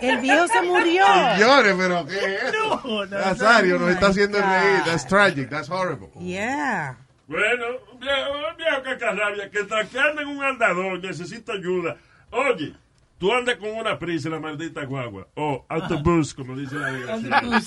[0.00, 1.04] El viejo se murió.
[1.34, 3.06] Señores, pero ¿qué es eso?
[3.06, 4.82] Nazario nos está haciendo reír.
[4.84, 5.48] That's tragic.
[5.50, 6.10] That's horrible.
[6.20, 6.96] Yeah.
[7.26, 7.64] Bueno,
[7.98, 11.96] viejo, un viejo cacarrabia que está que anda en un andador, necesita ayuda.
[12.30, 12.72] Oye,
[13.18, 15.26] tú andas con una prisa la maldita guagua.
[15.34, 17.62] O autobús, como dice la delegación.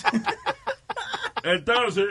[1.44, 2.08] Entonces,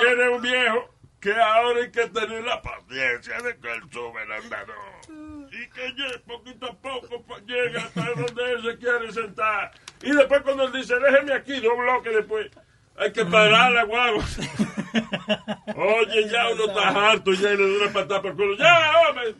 [0.00, 4.32] viene un viejo que ahora hay que tener la paciencia de que él sube el
[4.32, 5.48] andador.
[5.52, 9.72] Y que llegue poquito a poco llega hasta donde él se quiere sentar.
[10.02, 12.50] Y después cuando él dice, déjeme aquí, dos bloques después.
[12.96, 14.24] Hay que parar la guagua.
[15.76, 18.56] Oye, ya uno está harto, ya le da una patada por el culo.
[18.56, 19.34] ¡Ya, hombre!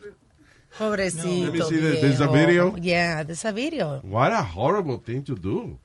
[0.77, 1.67] Pobrecito.
[1.69, 2.75] There's a video?
[2.77, 4.01] Yeah, there's a video.
[4.03, 5.77] What a horrible thing to do.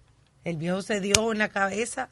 [0.44, 2.08] El viejo se dio en la cabeza.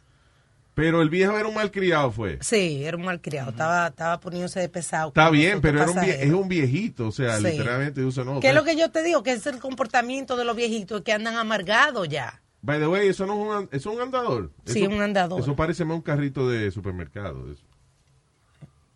[0.74, 2.38] Pero el viejo era un malcriado, fue.
[2.40, 3.50] Sí, era un malcriado.
[3.50, 5.08] Estaba, estaba poniéndose de pesado.
[5.08, 7.44] Está bien, pero era un es un viejito, o sea, Sí.
[7.44, 8.40] literalmente usa no.
[8.40, 9.22] ¿Qué es lo que yo te digo?
[9.22, 12.40] Que es el comportamiento de los viejitos que andan amargados ya.
[12.62, 14.50] By the way, eso no es un, eso es un andador.
[14.64, 15.40] Sí, Eso- un andador.
[15.40, 17.52] Eso parece más un carrito de supermercado.
[17.52, 17.62] Eso.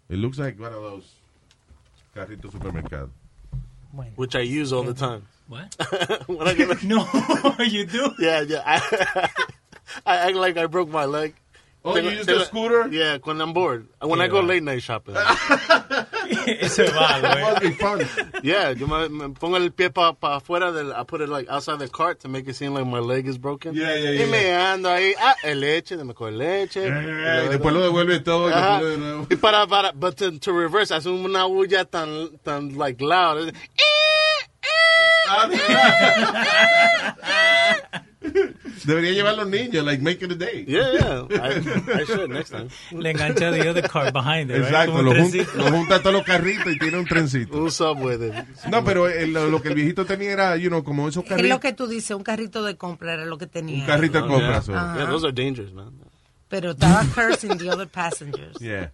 [0.09, 1.07] It looks like one of those
[2.15, 3.11] carritos de supermercado.
[4.17, 5.23] Which I use all the time.
[5.49, 5.69] What?
[6.29, 7.07] when I get no,
[7.71, 8.15] you do?
[8.19, 8.63] Yeah, yeah.
[8.67, 9.29] I,
[10.05, 11.35] I act like I broke my leg.
[11.89, 12.87] Oh, Tengo- you use the scooter?
[12.89, 13.87] Yeah, when I'm bored.
[14.03, 15.15] When I go late night shopping.
[16.61, 17.41] Eso va, güey.
[17.41, 18.07] Must be fun.
[18.43, 21.49] Yeah, yo me, me pongo el pie para pa afuera del, I put it like
[21.49, 23.75] outside the cart to make it seem like my leg is broken.
[23.75, 24.27] Yeah, yeah, y yeah.
[24.27, 26.87] me ando ahí, ah, el leche, me coge leche.
[26.87, 28.79] Eh, y después lo devuelve todo y Ajá.
[28.79, 29.27] pone de nuevo.
[29.31, 33.53] Y para, para, but to, to reverse, hace una bulla tan, tan, like, loud.
[38.85, 40.65] Debería llevar los niños, like make it a day.
[40.67, 41.43] Yeah, yeah.
[41.43, 42.69] I, I should next time.
[42.93, 44.65] Le engancha the other car behind it, right?
[44.67, 47.59] Exacto, Como lo, un jun- lo junta todos los carritos y tiene un trencito.
[47.59, 48.45] Un subway de...
[48.71, 51.31] No, pero el- lo, lo que el viejito tenía era, you know, como esos Es
[51.31, 51.61] lo carritos.
[51.61, 53.81] que tú dices, un carrito de compra era lo que tenía.
[53.81, 54.61] Un carrito de Oh, compra.
[54.63, 54.95] yeah.
[54.97, 55.93] Yeah, those are dangerous, man.
[56.49, 58.59] Pero estaba cursing the other passengers.
[58.59, 58.93] Yeah.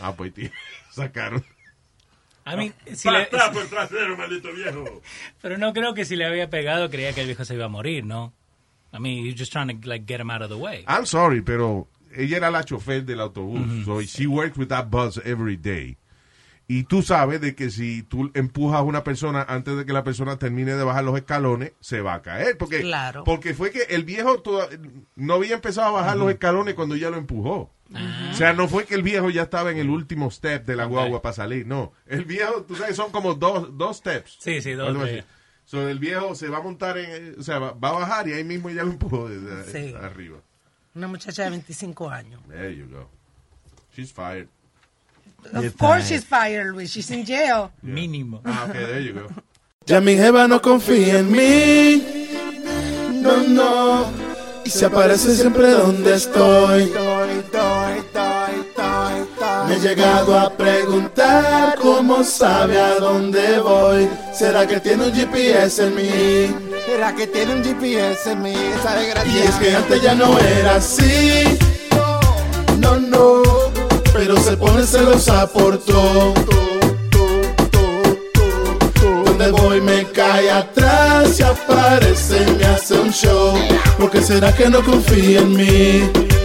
[0.00, 0.50] Ah, pues tío,
[0.90, 1.44] sacaron.
[2.46, 5.02] I mean, si le- por el trasero, maldito viejo.
[5.42, 7.68] pero no creo que si le había pegado creía que el viejo se iba a
[7.68, 8.32] morir, ¿no?
[8.92, 10.84] I mean, you're just trying to like get him out of the way.
[10.86, 13.84] I'm sorry, pero ella era la chofer del autobús.
[13.84, 15.98] So she worked with that bus every day.
[16.68, 20.02] Y tú sabes de que si tú empujas a una persona antes de que la
[20.02, 22.56] persona termine de bajar los escalones, se va a caer.
[22.58, 23.22] Porque, Claro.
[23.24, 24.68] porque fue que el viejo toda-
[25.14, 27.70] no había empezado a bajar los escalones cuando ella lo empujó.
[28.32, 30.84] O sea, no fue que el viejo ya estaba en el último step de la
[30.86, 31.66] guagua para salir.
[31.66, 34.36] No, el viejo, tú sabes, son como dos, dos steps.
[34.40, 34.96] Sí, sí, dos.
[35.64, 38.32] So, el viejo se va a montar en, o sea, va, va a bajar y
[38.34, 39.94] ahí mismo ya lo empujó desde Sí.
[40.00, 40.38] arriba.
[40.94, 42.40] Una muchacha de 25 años.
[42.48, 43.08] There you go.
[43.94, 44.48] She's fired.
[45.52, 46.90] Of course she's fired, Luis.
[46.92, 47.70] She's in jail.
[47.82, 48.40] Mínimo.
[48.44, 49.26] Ah, okay, there you go.
[49.86, 52.02] Ya mi jeva no confía en mí.
[53.22, 54.12] No, no.
[54.64, 56.90] Y se aparece siempre donde estoy.
[59.76, 64.08] Me he llegado a preguntar cómo sabe a dónde voy.
[64.32, 66.54] ¿Será que tiene un GPS en mí?
[66.86, 68.54] ¿Será que tiene un GPS en mí?
[68.54, 71.58] Esa Y es que antes ya no era así.
[72.78, 73.42] No, no.
[74.14, 76.32] Pero se pone celosa por todo.
[79.26, 83.54] Donde voy me cae atrás y aparece y me hace un show.
[83.98, 86.35] Porque será que no confía en mí?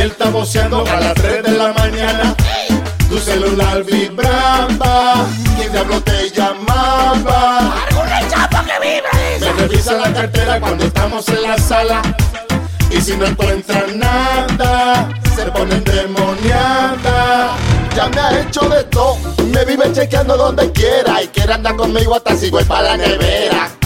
[0.00, 2.34] Despierta voceando a las 3 de la mañana.
[3.10, 5.26] Tu celular vibraba.
[5.58, 7.74] ¿Quién diablo te llamaba?
[9.40, 12.00] Me revisa la cartera cuando estamos en la sala.
[12.90, 17.56] Y si no encuentra nada, se pone endemoniada.
[17.94, 19.18] Ya me ha hecho de todo.
[19.52, 21.22] Me vive chequeando donde quiera.
[21.22, 23.79] Y quiere andar conmigo hasta si voy para la nevera.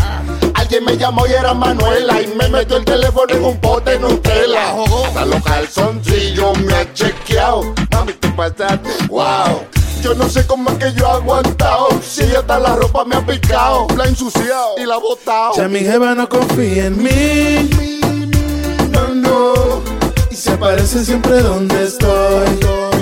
[0.74, 2.20] Alguien me llamó y era Manuela.
[2.20, 4.74] Y me metió el teléfono en un pote Nutella.
[5.06, 7.72] Hasta los calzoncillos me ha chequeado.
[7.92, 8.90] Mami, te pasaste.
[9.08, 9.60] Wow.
[10.02, 11.90] Yo no sé cómo es que yo he aguantado.
[12.02, 13.86] Si hasta la ropa me ha picado.
[13.96, 15.52] La he ensuciado y la he botado.
[15.56, 17.70] Ya mi jeva no confía en mí.
[18.90, 19.54] No, no.
[20.28, 22.93] Y se aparece siempre donde estoy.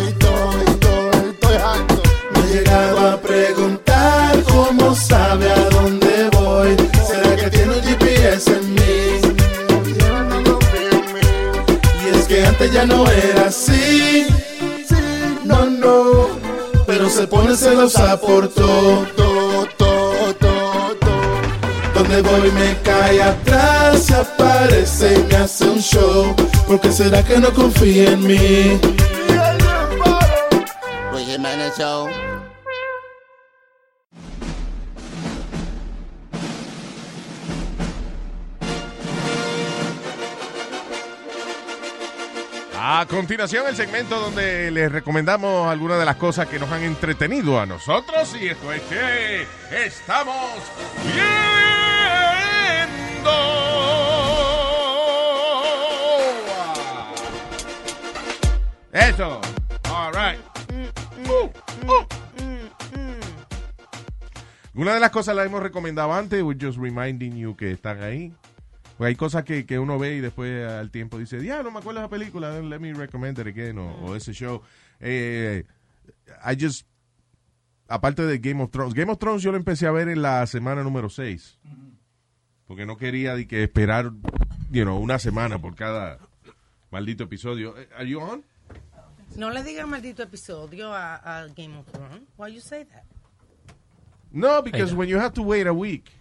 [17.57, 21.92] Se todo, todo, todo, todo, todo.
[21.94, 26.34] Donde voy me cae atrás, se aparece y me hace un show.
[26.66, 28.80] Porque será que no confía en mí?
[31.12, 32.09] Luis Jiménez Show.
[43.03, 47.61] A continuación, el segmento donde les recomendamos algunas de las cosas que nos han entretenido
[47.61, 48.32] a nosotros.
[48.40, 50.62] Y esto es que estamos
[51.03, 51.32] viendo.
[58.92, 59.40] Eso.
[59.92, 60.38] All right.
[64.74, 66.40] Una de las cosas las hemos recomendado antes.
[66.40, 68.32] We're just reminding you que están ahí.
[69.03, 71.80] Pues hay cosas que, que uno ve y después al tiempo dice, ya no me
[71.80, 74.62] acuerdo de esa película, let me recommend it again, o, o ese show.
[75.00, 75.64] Eh,
[76.44, 76.86] I just,
[77.88, 80.46] aparte de Game of Thrones, Game of Thrones yo lo empecé a ver en la
[80.46, 81.59] semana número 6,
[82.68, 84.12] porque no quería de que esperar,
[84.70, 86.20] you know, una semana por cada
[86.92, 87.76] maldito episodio.
[87.76, 88.44] Eh, Are you on?
[89.34, 92.22] No le digas maldito episodio a, a Game of Thrones.
[92.36, 93.03] Why you say that?
[94.30, 96.12] No, because when you have to wait a week.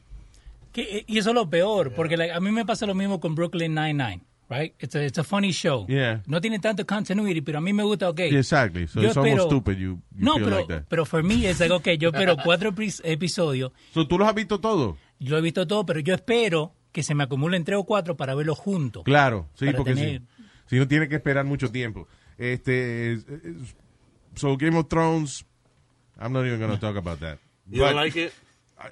[0.71, 3.35] Que- y eso es lo peor, porque like, a mí me pasa lo mismo con
[3.35, 4.73] Brooklyn Nine-Nine, right?
[4.79, 5.85] It's a, it's a funny show.
[5.87, 6.21] Yeah.
[6.27, 8.17] No tiene tanto continuity, pero a mí me gusta, ok.
[8.19, 8.87] Yeah, exactly.
[8.87, 10.83] So Yo it's almost espero- stupid you, you no, feel pero, like that.
[10.87, 13.71] pero for me es like, ok, yo espero cuatro epis- episodios.
[13.93, 14.97] So, ¿Tú los has visto todos?
[15.19, 18.33] Yo he visto todo, pero yo espero que se me acumulen tres o cuatro para
[18.35, 19.03] verlos juntos.
[19.03, 22.07] Claro, sí, porque tener- si, si no tiene que esperar mucho tiempo.
[22.37, 23.75] Este, es- es-
[24.35, 25.45] so Game of Thrones,
[26.19, 27.39] I'm not even going to talk about that.
[27.69, 28.31] You don't like it?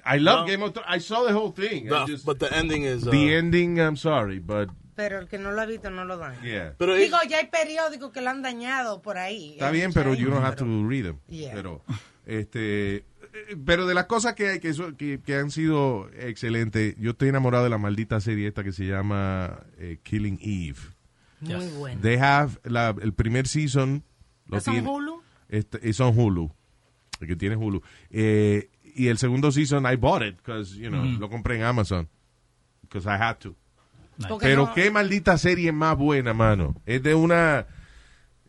[0.04, 0.46] I, love No?
[0.46, 0.88] Game of Thrones.
[0.88, 1.88] I saw the whole thing.
[1.88, 3.06] The- just- but the ending is.
[3.06, 6.18] Uh, the ending, I'm sorry, but Pero el que no lo ha visto no lo
[6.18, 6.34] dan.
[6.42, 6.74] yeah.
[6.76, 9.52] Pero Digo, ya hay periódicos que lo han dañado por ahí.
[9.52, 11.16] Está bien, pero you don't have to read them.
[11.28, 11.54] Yeah.
[11.54, 11.82] Pero,
[12.26, 13.04] este, eh,
[13.64, 17.70] pero de las cosas que, que, que, que han sido excelentes, yo estoy enamorado de
[17.70, 20.78] la maldita serie esta que se llama eh, Killing Eve.
[21.40, 22.00] Muy bueno.
[22.02, 24.04] They have la- el primer season.
[24.48, 25.22] Lo ¿Es on tiene- Hulu?
[25.48, 26.52] Este, es on Hulu.
[27.20, 27.80] El que tiene Hulu.
[28.10, 28.68] Eh,
[29.04, 31.18] y el segundo season, I bought it, because, you know, Ujú.
[31.20, 32.08] lo compré en Amazon.
[32.82, 33.54] Because I had to.
[34.40, 36.74] Pero no- qué maldita serie más buena, mano.
[36.86, 37.66] Es de una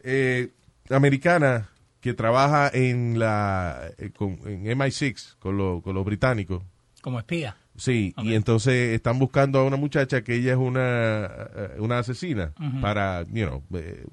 [0.04, 0.50] eh,
[0.90, 1.70] americana
[2.02, 6.64] que trabaja en la eh, con, en MI6 con, lo- con los británicos.
[7.02, 7.56] Como espía.
[7.78, 11.26] Sí, y entonces están buscando a una muchacha que ella es una,
[11.56, 14.06] eh, una asesina para, you know, eh,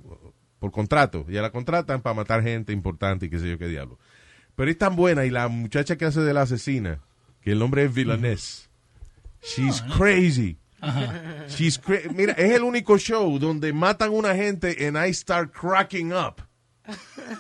[0.58, 1.26] por contrato.
[1.28, 3.98] Ya la contratan para matar gente importante y qué sé yo qué diablo.
[4.58, 6.98] Pero es tan buena y la muchacha que hace de la asesina,
[7.42, 8.68] que el nombre es Villanés,
[9.40, 10.58] she's crazy.
[11.48, 16.12] She's cra- Mira, es el único show donde matan una gente and I start cracking
[16.12, 16.42] up.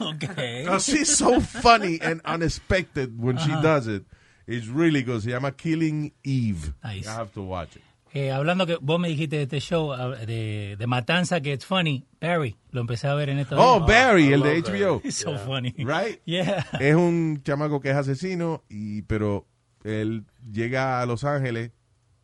[0.00, 0.64] Okay.
[0.78, 4.04] She's so funny and unexpected when she does it.
[4.46, 5.22] It's really good.
[5.22, 6.72] Se llama Killing Eve.
[6.84, 7.06] Nice.
[7.08, 7.82] I have to watch it.
[8.14, 11.66] Eh, hablando que vos me dijiste de este show ah, de, de Matanza que it's
[11.66, 13.86] funny, Barry, lo empecé a ver en estos Oh, días.
[13.86, 15.00] Barry, el de HBO.
[15.04, 15.74] It's so funny.
[15.78, 16.20] Right?
[16.24, 16.66] Yeah.
[16.80, 19.46] Es un chamaco que es asesino, y pero
[19.84, 21.72] él llega a Los Ángeles,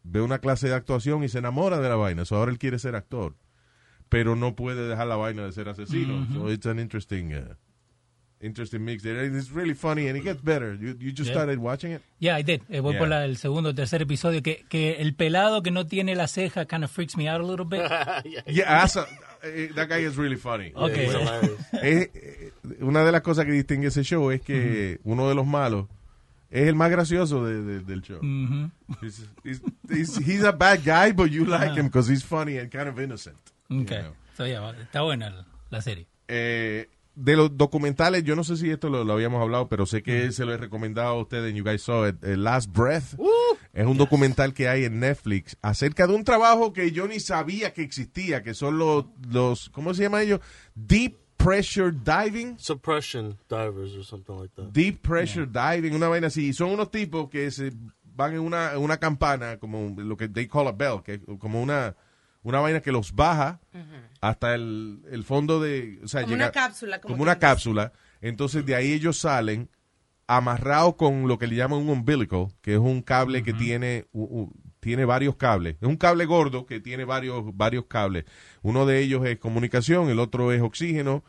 [0.03, 2.25] ve una clase de actuación y se enamora de la vaina.
[2.25, 3.37] So ahora él quiere ser actor.
[4.09, 6.15] Pero no puede dejar la vaina de ser asesino.
[6.19, 6.35] Mhm.
[6.35, 7.55] So it's an interesting, uh,
[8.45, 9.25] interesting mix there.
[9.25, 10.75] It's really funny and it gets better.
[10.75, 11.35] You, you just Yeah.
[11.35, 12.03] started watching it?
[12.21, 12.63] Yeah, I did.
[12.69, 12.99] Eh, voy Yeah.
[12.99, 14.43] por la- el segundo o tercer episodio.
[14.43, 17.45] Que, que el pelado que no tiene la ceja kind of freaks me out a
[17.45, 17.81] little bit.
[18.47, 19.07] Yeah, that's a-
[19.43, 20.73] eh, that guy is really funny.
[20.77, 21.09] Okay.
[21.83, 25.47] Eh, eh, una de las cosas que distingue ese show es que uno de los
[25.47, 25.87] malos
[26.51, 28.21] es el más gracioso de- de- del show.
[28.23, 28.71] Mhm.
[29.03, 32.71] He's, he's- he's- he's a bad guy, but you like him because he's funny and
[32.71, 33.37] kind of innocent.
[33.71, 33.97] Okay.
[33.97, 34.15] You know.
[34.37, 36.07] So, yeah, está buena la, la serie.
[36.29, 40.03] Eh, de los documentales, yo no sé si esto lo, lo habíamos hablado, pero sé
[40.03, 43.15] que se lo he recomendado a ustedes, you guys saw it, eh, Last Breath.
[43.73, 47.73] es un documental que hay en Netflix acerca de un trabajo que yo ni sabía
[47.73, 50.41] que existía, que son los, los ¿cómo se llama ellos?
[50.75, 52.59] Deep Pressure Diving.
[52.59, 54.73] Suppression divers or something like that.
[54.73, 56.53] Deep Pressure Diving, una vaina así.
[56.53, 57.73] Son unos tipos que se
[58.17, 61.21] van en una, en una campana, como lo que they call a bell, que es
[61.39, 61.95] como una,
[62.45, 63.61] una vaina que los baja
[64.21, 65.99] hasta el, el fondo de...
[66.05, 67.93] O sea, Como llega- una cápsula, como Como una cápsula.
[68.21, 69.69] Entonces de ahí ellos salen
[70.27, 74.23] amarrados con lo que le llaman un umbilical, que es un cable que tiene, u-
[74.43, 75.77] u- tiene varios cables.
[75.81, 78.25] Es un cable gordo que tiene varios, varios cables.
[78.63, 81.25] Uno de ellos es comunicación, el otro es oxígeno.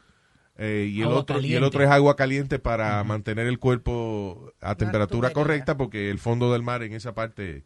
[0.57, 4.53] eh, y, el Agua otro, y el otro es agua caliente para mantener el cuerpo
[4.61, 7.65] a temperatura correcta porque el fondo del mar en esa parte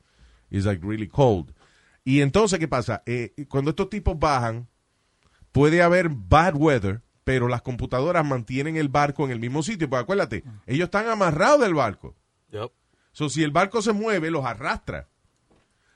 [0.49, 1.51] is like really cold.
[2.10, 3.03] Y entonces, ¿qué pasa?
[3.05, 4.68] Eh, cuando estos tipos bajan,
[5.51, 9.88] puede haber bad weather, pero las computadoras mantienen el barco en el mismo sitio.
[9.88, 12.16] Pues acuérdate, ellos están amarrados del barco.
[12.49, 12.72] Yep.
[13.12, 15.07] So, si el barco se mueve, los arrastra.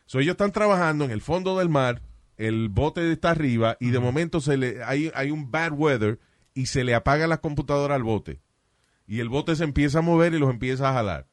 [0.06, 2.04] So, ellos están trabajando en el fondo del mar,
[2.38, 6.20] el bote está arriba y de momento se le, hay, hay un bad weather
[6.54, 8.40] y se le apaga la computadora al bote.
[9.08, 11.26] Y el bote se empieza a mover y los empieza a jalar.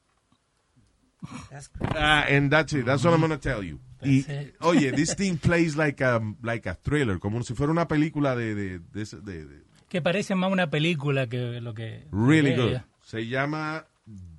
[1.95, 2.87] Ah, and that's it.
[2.87, 3.78] That's what I'm gonna tell you.
[4.03, 4.24] Y,
[4.61, 8.55] oye, this thing plays like a, like a thriller, como si fuera una película de,
[8.55, 12.07] de, de, de- de- Que parece más una película que lo que...
[12.12, 12.78] really good.
[13.03, 13.86] Se llama,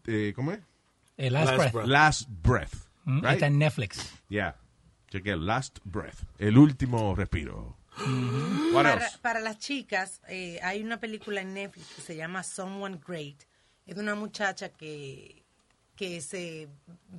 [0.08, 0.60] eh, ¿cómo es?
[1.18, 1.86] Eh, Last Breath.
[1.88, 2.74] Last Breath.
[3.06, 3.34] Mm, right?
[3.34, 4.14] Está en Netflix.
[4.30, 4.56] Yeah.
[5.10, 6.24] Cheque Last Breath.
[6.40, 7.76] El último respiro.
[8.74, 9.18] What Para, else?
[9.22, 13.44] para las chicas, eh, hay una película en Netflix que se llama Someone Great.
[13.86, 15.41] Es de una muchacha que,
[16.02, 16.68] que se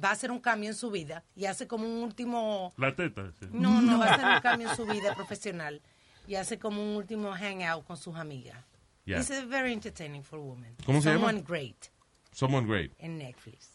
[0.03, 2.73] va a hacer un cambio en su vida y hace como un último...
[2.77, 3.31] La teta.
[3.39, 3.47] sí.
[3.53, 5.81] No, no, va a hacer un cambio en su vida profesional
[6.27, 8.57] y hace como un último hangout con sus amigas.
[9.05, 9.21] Yeah.
[9.21, 10.75] It's a very entertaining for women.
[10.85, 11.29] ¿Cómo se llama?
[11.29, 11.87] Someone Great
[12.33, 12.91] Someone Great.
[12.99, 13.69] en Netflix.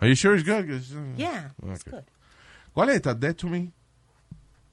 [0.00, 0.68] Are you sure it's good?
[0.68, 1.92] uh, Yeah, it's okay.
[1.98, 2.04] good.
[2.74, 3.14] ¿Cuál es esta?
[3.14, 3.70] Dead to Me.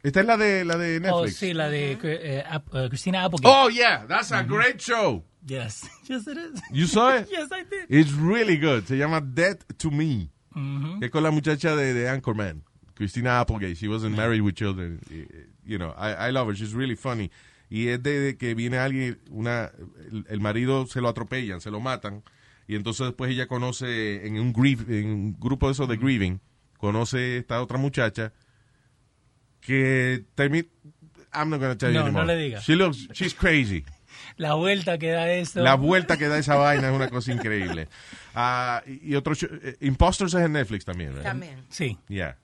[0.02, 1.38] Esta es la de la de Oh, Netflix.
[1.38, 3.48] sí, la de Ap- eh, Christina Applegate.
[3.56, 5.24] Oh yeah, that's a great show.
[5.46, 5.88] Yes.
[6.10, 6.62] Yes, it is.
[6.72, 7.28] You saw it?
[7.32, 7.86] Yes, I did.
[7.90, 8.88] It's really good.
[8.88, 10.30] Se llama Dead to Me.
[10.56, 11.00] Mhm.
[11.00, 12.64] Que es con la muchacha de, de Anchorman,
[12.96, 13.76] Christina Applegate.
[13.76, 15.00] She wasn't married with children.
[15.66, 16.56] You know, I, I love her.
[16.56, 17.30] She's really funny.
[17.70, 19.72] Y es de, de que viene alguien, una,
[20.12, 22.24] el, el marido se lo atropellan, se lo matan.
[22.68, 26.42] Y entonces después ella conoce en un, grief, en un grupo de esos de grieving,
[26.80, 28.34] conoce esta otra muchacha
[29.62, 30.68] que termina.
[31.32, 32.26] I'm not going to tell you No, no anymore.
[32.28, 32.60] le diga.
[32.62, 33.86] She looks, she's crazy.
[34.38, 35.62] La vuelta que da esto.
[35.62, 37.88] La vuelta que da esa vaina es una cosa increíble.
[38.36, 41.30] Ah, y otro show, eh, Imposters es en Netflix también, ¿verdad?
[41.32, 41.66] También.
[41.70, 41.98] Sí.
[42.08, 42.38] Yeah.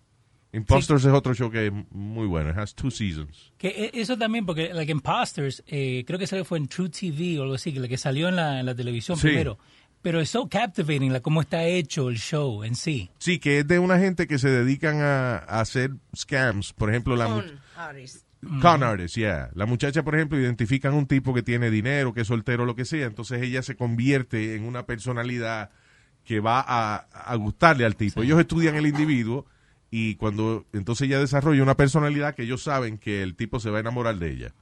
[0.51, 2.49] Imposters es otro show que es muy bueno.
[2.49, 3.51] It has two seasons.
[3.57, 7.39] Que e- eso también, porque like Imposters, eh, creo que salió fue en True TV
[7.39, 9.27] o algo así, que la que salió en la, en la televisión Sí.
[9.27, 9.57] primero.
[10.01, 13.09] Pero es so captivating, la cómo está hecho el show en sí.
[13.17, 16.73] Sí, que es de una gente que se dedican a, a hacer scams.
[16.73, 18.24] Por ejemplo, la Con artists.
[18.61, 19.49] Con artists, yeah.
[19.55, 22.85] La muchacha, por ejemplo, identifican un tipo que tiene dinero, que es soltero, lo que
[22.85, 23.05] sea.
[23.07, 25.69] Entonces ella se convierte en una personalidad
[26.23, 28.23] que va a, a gustarle al tipo.
[28.23, 29.45] Ellos estudian el individuo
[29.91, 33.77] y cuando entonces ella desarrolla una personalidad que ellos saben que el tipo se va
[33.77, 34.53] a enamorar de ella.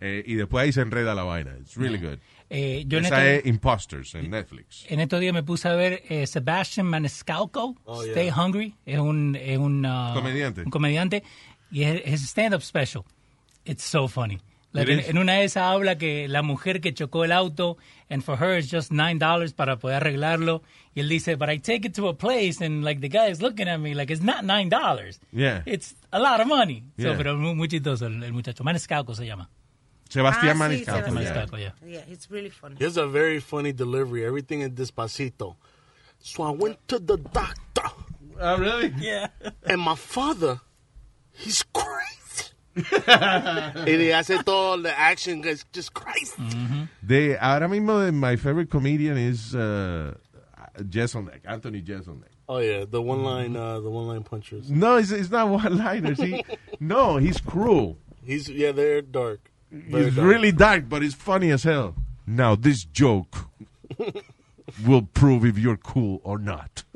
[0.00, 1.56] Eh, y después ahí se enreda la vaina.
[1.58, 2.18] It's really good.
[2.50, 4.84] Eh, yo en Esa este- es Imposters en Netflix.
[4.88, 8.36] En estos días me puse a ver eh, Sebastian Maniscalco, Oh, Stay yeah.
[8.44, 8.74] Hungry.
[8.84, 10.62] Es un, es un, uh, Comediante.
[10.64, 11.22] un comediante.
[11.70, 13.04] Y es, stand-up special.
[13.64, 14.40] It's so funny.
[14.72, 17.78] Like, en, en una de esas habla que la mujer que chocó el auto,
[18.10, 20.62] and for her it's just nine dollars para poder arreglarlo.
[20.94, 23.40] Y él dice, but I take it to a place, and like the guy is
[23.40, 25.20] looking at me like it's not nine dollars.
[25.32, 25.62] Yeah.
[25.64, 26.84] It's a lot of money.
[26.98, 27.16] So, Yeah.
[27.16, 28.62] pero muy, muy chistoso el, el muchacho.
[28.62, 29.48] Maniscalco se llama.
[30.10, 31.08] Sebastián Ah, sí, Maniscalco.
[31.10, 31.22] Sebastián.
[31.22, 31.34] yeah.
[31.34, 31.72] Maniscalco, yeah.
[31.86, 32.76] Yeah, it's really funny.
[32.78, 34.24] He has a very funny delivery.
[34.24, 35.56] Everything is despacito.
[36.20, 37.88] So I went to the doctor.
[38.40, 38.92] Oh, really?
[39.00, 39.28] Yeah.
[39.64, 40.60] And my father,
[41.38, 42.52] he's crazy.
[43.06, 46.34] y le hace todo the action, it's just crazy.
[47.04, 50.14] De, ahora mismo, de, my favorite comedian is uh,
[50.78, 52.30] Jeselnik, Anthony Jeselnik.
[52.48, 54.70] Oh yeah, the one line, uh, the one line punchers.
[54.70, 56.18] No, it's, it's not one-liners.
[56.22, 56.44] He,
[56.80, 57.98] no, he's cruel.
[58.24, 59.50] He's yeah, they're dark.
[59.70, 60.28] Very He's dark.
[60.28, 61.94] really dark, but it's funny as hell.
[62.26, 63.50] Now, this joke
[64.86, 66.84] will prove if you're cool or not.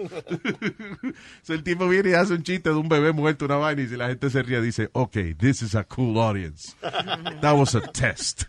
[1.43, 3.89] so, el tipo viene y hace un chiste de un bebé muerto, una vaina, y
[3.89, 6.75] si la gente se ríe, dice, okay, this is a cool audience.
[6.81, 8.47] That was a test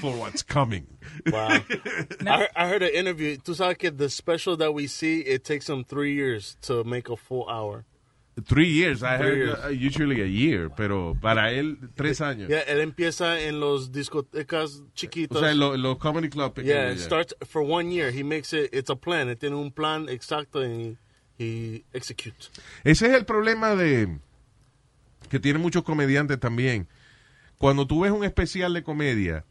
[0.00, 0.86] for what's coming.
[1.26, 1.48] Wow.
[1.48, 1.58] I,
[2.26, 3.36] heard, I heard an interview.
[3.36, 7.08] Tú sabes que the special that we see, it takes them three years to make
[7.08, 7.84] a full hour.
[8.46, 9.02] Three years.
[9.02, 9.58] I Three heard years.
[9.64, 12.48] uh, usually a year, pero para él, tres años.
[12.48, 15.36] Yeah, él empieza en los discotecas chiquitos.
[15.36, 17.04] O sea, en los lo comedy club pequeños, yeah, it yeah.
[17.04, 18.10] starts for one year.
[18.10, 19.28] He makes it, it's a plan.
[19.28, 20.96] Él tiene un plan exacto y
[21.38, 22.50] he executes.
[22.84, 24.18] Ese es el problema de
[25.28, 26.88] que tienen muchos comediantes también.
[27.58, 29.44] Cuando tú ves un especial de comedia,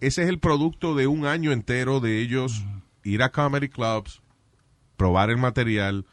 [0.00, 2.64] ese es el producto de un año entero de ellos
[3.02, 4.22] ir a comedy clubs,
[4.96, 6.06] probar el material.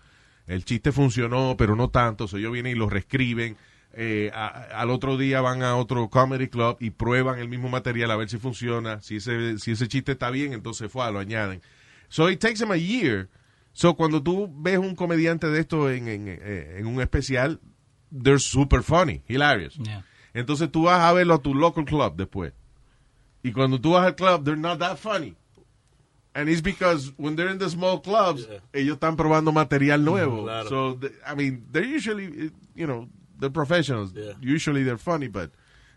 [0.51, 2.27] El chiste funcionó, pero no tanto.
[2.27, 3.57] So ellos vienen y lo reescriben.
[3.93, 8.09] eh, a- al otro día van a otro comedy club y prueban el mismo material
[8.11, 9.01] a ver si funciona.
[9.01, 11.61] Si ese, si ese chiste está bien, entonces fue, lo añaden.
[12.07, 13.27] So it takes them a year.
[13.73, 17.59] So cuando tú ves un comediante de esto en, en, eh, en un especial,
[18.11, 19.75] they're super funny, hilarious.
[19.77, 20.05] Yeah.
[20.33, 22.53] Entonces tú vas a verlo a tu local club después.
[23.43, 25.35] Y cuando tú vas al club, they're not that funny.
[26.33, 30.43] And it's because when they're in the small clubs, ellos están probando material nuevo.
[30.43, 30.69] Claro.
[30.69, 34.13] So, the- I mean, they're usually, eh, you know, they're professionals.
[34.39, 35.51] Usually they're funny, but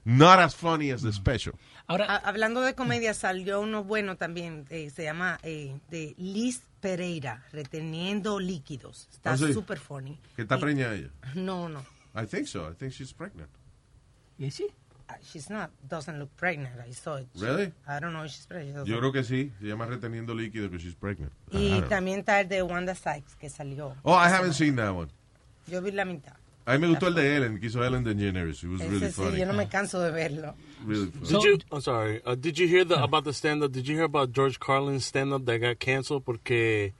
[0.04, 1.54] not as funny as the special.
[1.88, 7.44] A- hablando de comedia, salió uno bueno también, eh, se llama eh, de Liz Pereira,
[7.52, 9.08] Reteniendo Líquidos.
[9.12, 9.52] Está Ah, sí.
[9.52, 10.18] súper funny.
[10.34, 11.10] Que está Y- preñada ella.
[11.34, 11.80] No, no.
[12.16, 12.68] I think so.
[12.68, 13.50] I think she's pregnant.
[14.38, 14.66] Is she?
[15.22, 16.74] She's not, doesn't look pregnant.
[16.80, 17.26] I saw it.
[17.38, 17.72] Really?
[17.86, 18.86] I don't know if she's pregnant.
[18.86, 19.52] Yo creo que sí.
[19.60, 21.32] Se llama reteniendo líquido que she's pregnant.
[21.52, 23.94] I Y también está el de Wanda Sykes, que salió.
[24.02, 25.08] Oh, I haven't seen that one.
[25.66, 26.34] Yo vi la mitad.
[26.66, 28.62] A mí me gustó el de Ellen, que hizo Ellen DeGeneres.
[28.64, 29.38] It was Ese really sí, funny.
[29.38, 30.54] yo no me canso de verlo.
[30.86, 31.28] Really funny.
[31.28, 31.58] Did you?
[31.70, 32.22] I'm sorry.
[32.24, 33.72] Uh, did you hear the, about the stand up?
[33.72, 36.94] Did you hear about George Carlin's stand up that got canceled porque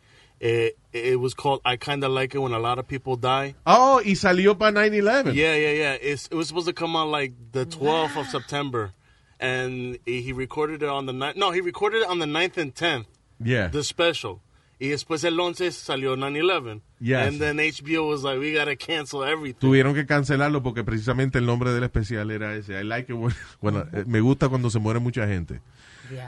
[0.45, 4.01] it, it was called "I Kinda Like It When a Lot of People Die." Oh,
[4.05, 5.35] y salió para 9-11.
[5.35, 5.93] Yeah, yeah, yeah.
[6.01, 8.93] It's, it was supposed to come out like the 12th of September,
[9.41, 11.37] and he recorded it on the ninth.
[11.37, 13.07] No, he recorded it on the 9th and 10th.
[13.43, 13.69] Yeah.
[13.69, 14.41] The special.
[14.81, 16.81] Y después el 11 salió 9-11.
[17.01, 17.29] Yes.
[17.29, 19.61] And then HBO was like, we gotta cancel everything.
[19.61, 22.71] Tuvieron que cancelarlo porque precisamente el nombre del especial era ese.
[22.79, 25.61] I like it when- when- eh, me gusta cuando se muere mucha gente.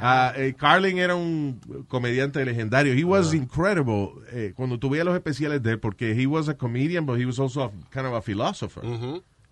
[0.01, 2.95] Ah, eh, Carlin era un comediante legendario.
[2.95, 7.07] He was incredible eh, cuando tuve los especiales de él porque he was a comedian,
[7.07, 8.83] but he was also a, kind of a philosopher.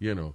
[0.01, 0.35] You know.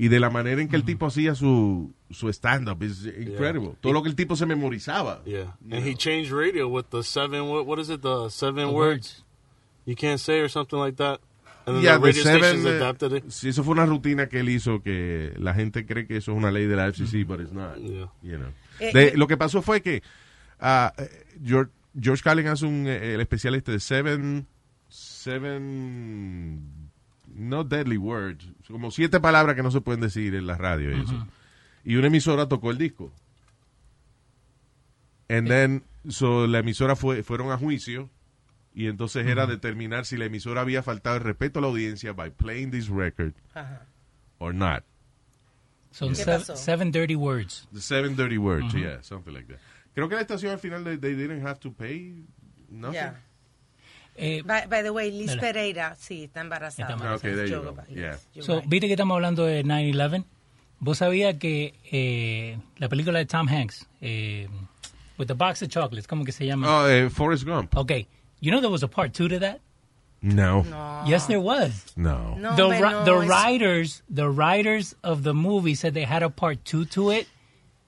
[0.00, 3.74] Y de la manera en que el tipo hacía su, su stand-up is incredible.
[3.80, 5.22] Todo lo que el tipo se memorizaba.
[5.24, 5.56] Yeah.
[5.72, 9.24] And he changed radio with the seven, what, what is it, the seven The words
[9.86, 11.20] you can't say or something like that.
[11.66, 13.24] And then Yeah, the the radio seven, stations eh, adapted it.
[13.28, 16.38] sí, eso fue una rutina que él hizo que la gente cree que eso es
[16.38, 17.76] una ley de la FCC, but it's not.
[17.78, 18.52] You know.
[18.80, 19.12] Eh, De- eh.
[19.16, 20.02] lo que pasó fue que
[20.60, 20.90] eh,
[21.44, 24.46] George, George Carlin hace un, el especial este de Seven,
[24.88, 26.90] Seven,
[27.34, 31.00] no deadly words, como siete palabras que no se pueden decir en la radio y
[31.02, 31.26] eso.
[31.84, 33.12] Y una emisora tocó el disco.
[35.28, 38.08] And then, so, la emisora fue, fueron a juicio
[38.74, 42.30] y entonces era determinar si la emisora había faltado el respeto a la audiencia by
[42.30, 43.34] playing this record
[44.38, 44.84] or not.
[45.98, 46.54] Son ¿Qué pasó?
[46.56, 47.66] seven dirty words.
[47.72, 49.58] The seven dirty words, yeah, something like that.
[49.94, 52.14] Creo que la estación al final they, they didn't have to pay
[52.70, 52.94] nothing.
[52.94, 53.14] Yeah.
[54.14, 55.40] Eh, By, by the way, Liz dale.
[55.40, 56.88] Pereira, sí, está embarazada.
[56.88, 57.16] Está embarazada.
[57.16, 57.94] Okay, there you Joke go.
[57.94, 58.16] Yeah.
[58.40, 58.68] So, right.
[58.68, 60.24] Viste que estamos hablando de 9-11.
[60.80, 64.48] ¿Vos sabías que eh, la película de Tom Hanks, eh,
[65.18, 66.66] With the Box of Chocolates, ¿cómo que se llama?
[66.68, 67.76] Oh, Forrest Gump.
[67.76, 68.06] Okay.
[68.40, 69.60] You know there was a part two to that?
[70.20, 70.64] No.
[71.06, 71.92] Yes, there was.
[71.96, 72.34] No.
[72.36, 76.04] No, the hombre, ri- no, the es- writers the writers of the movie said they
[76.04, 77.28] had a part two to it,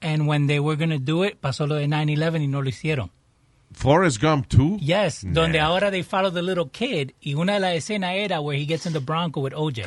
[0.01, 2.69] and when they were going to do it, pasó lo de 9-11 y no lo
[2.69, 3.09] hicieron.
[3.73, 4.77] Forrest Gump 2?
[4.81, 5.33] Yes, Nah.
[5.33, 8.65] donde ahora they follow the little kid y una de las escenas era where he
[8.65, 9.85] gets in the Bronco with OJ.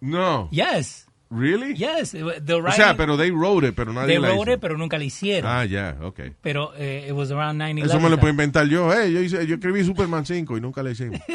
[0.00, 0.48] No.
[0.50, 1.06] Yes.
[1.30, 1.74] Really?
[1.76, 2.10] Yes.
[2.10, 4.54] The O sea, pero they wrote it, pero nadie they la wrote hizo.
[4.54, 5.48] it, pero nunca la hicieron.
[5.48, 6.32] Ah, ya, okay.
[6.42, 7.84] Pero eh, it was around 9-11.
[7.84, 8.92] Eso me lo puedo inventar yo.
[8.92, 11.20] Hey, yo, hice, yo escribí Superman 5 y nunca la hicimos.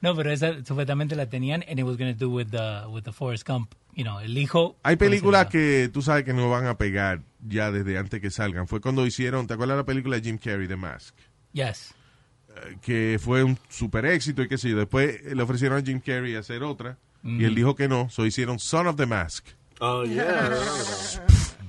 [0.00, 3.02] No, pero esa supuestamente la tenían and it was going to do with the, with
[3.02, 3.74] the Forrest Gump.
[3.94, 4.76] You know, el hijo.
[4.82, 8.66] Hay películas que tú sabes que no van a pegar ya desde antes que salgan.
[8.66, 11.14] Fue cuando hicieron, ¿te acuerdas la película de Jim Carrey, The Mask?
[11.52, 11.94] Yes.
[12.48, 14.76] Eh, Que fue un super éxito y qué sé yo.
[14.76, 17.54] Después le ofrecieron a Jim Carrey hacer otra y él Ujú.
[17.56, 18.08] dijo que no.
[18.10, 19.46] So hicieron Son of the Mask.
[19.80, 20.50] Oh, yeah.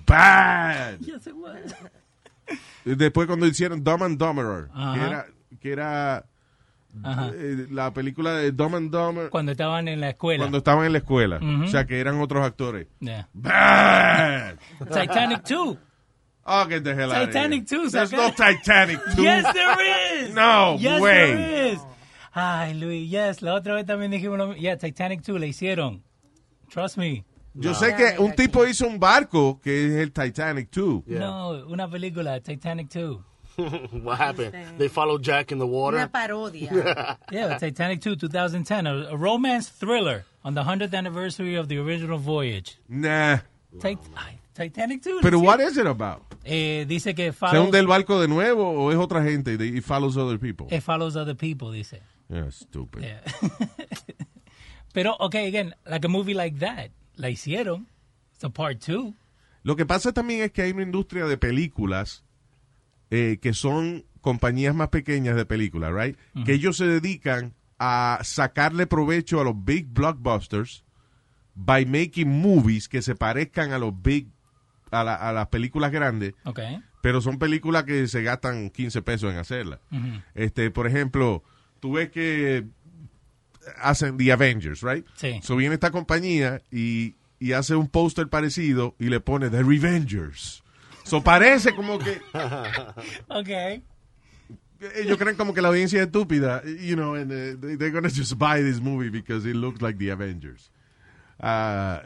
[0.06, 1.00] Bad.
[1.02, 1.76] Yes, it was.
[2.86, 5.08] Después cuando hicieron Dumb and Dumberer, que Ajá.
[5.08, 5.26] era,
[5.60, 6.26] que era
[7.36, 10.44] eh, la película de Dumb and Dumber Cuando estaban en la escuela.
[10.44, 11.38] cuando estaban en la escuela.
[11.38, 11.66] Ujú.
[11.66, 12.88] O sea, que eran otros actores.
[13.02, 13.28] Yeah.
[13.34, 14.56] Bad.
[14.80, 15.78] Titanic 2.
[16.50, 17.82] Oh, get the hell out of Titanic here.
[17.84, 17.90] 2.
[17.92, 19.22] There's saca- no Titanic 2.
[19.22, 20.34] Yes, there is.
[20.34, 21.36] No yes, way.
[21.36, 21.80] there is.
[22.34, 23.42] Ay, Luis, yes.
[23.42, 24.62] La otra vez también dijimos lo mismo.
[24.62, 26.04] Yeah, Titanic 2 la hicieron.
[26.70, 27.26] Trust me.
[27.54, 31.08] Yo sé que un tipo hizo un barco que es el Titanic 2.
[31.08, 33.18] No, una película, Titanic 2.
[34.04, 34.54] what happened?
[34.78, 35.98] They followed Jack in the water.
[35.98, 37.18] Una parodia.
[37.32, 38.86] Yeah, Titanic 2, 2010.
[38.86, 42.78] A, a romance thriller on the 100th anniversary of the original voyage.
[42.88, 43.40] Nah.
[43.82, 45.22] Tit- ay, Titanic 2.
[45.24, 46.22] Pero what is it about?
[46.46, 49.78] Eh, dice que ¿Se follows, hunde el barco de nuevo o es otra gente y
[49.78, 50.68] it follows other people?
[50.70, 52.02] it follows other people, dice.
[52.30, 53.04] Yeah, stupid.
[53.04, 53.22] Yeah.
[54.94, 57.88] Pero, okay, again, like a movie like that, la hicieron.
[58.34, 59.16] It's a part two.
[59.64, 62.24] Lo que pasa también es que hay una industria de películas
[63.12, 66.18] eh, que son compañías más pequeñas de películas, right?
[66.46, 70.84] Que ellos se dedican a sacarle provecho a los big blockbusters
[71.56, 74.30] by making movies que se parezcan a los big
[74.92, 76.80] a, la- a las películas grandes, Okay.
[77.02, 79.80] pero son películas que se gastan 15 pesos en hacerlas.
[80.34, 81.44] Este, por ejemplo,
[81.80, 82.66] tú ves que
[83.82, 85.06] hacen The Avengers, right?
[85.16, 85.40] Sí.
[85.44, 90.64] So viene esta compañía y, y hace un póster parecido y le pone The Revengers.
[91.04, 92.20] So parece como que
[93.30, 93.84] Okay.
[94.96, 98.10] ellos creen como que la audiencia es estúpida, you know, and uh, they- they're gonna
[98.10, 100.70] just buy this movie because it looks like The Avengers.
[101.40, 102.04] Ah,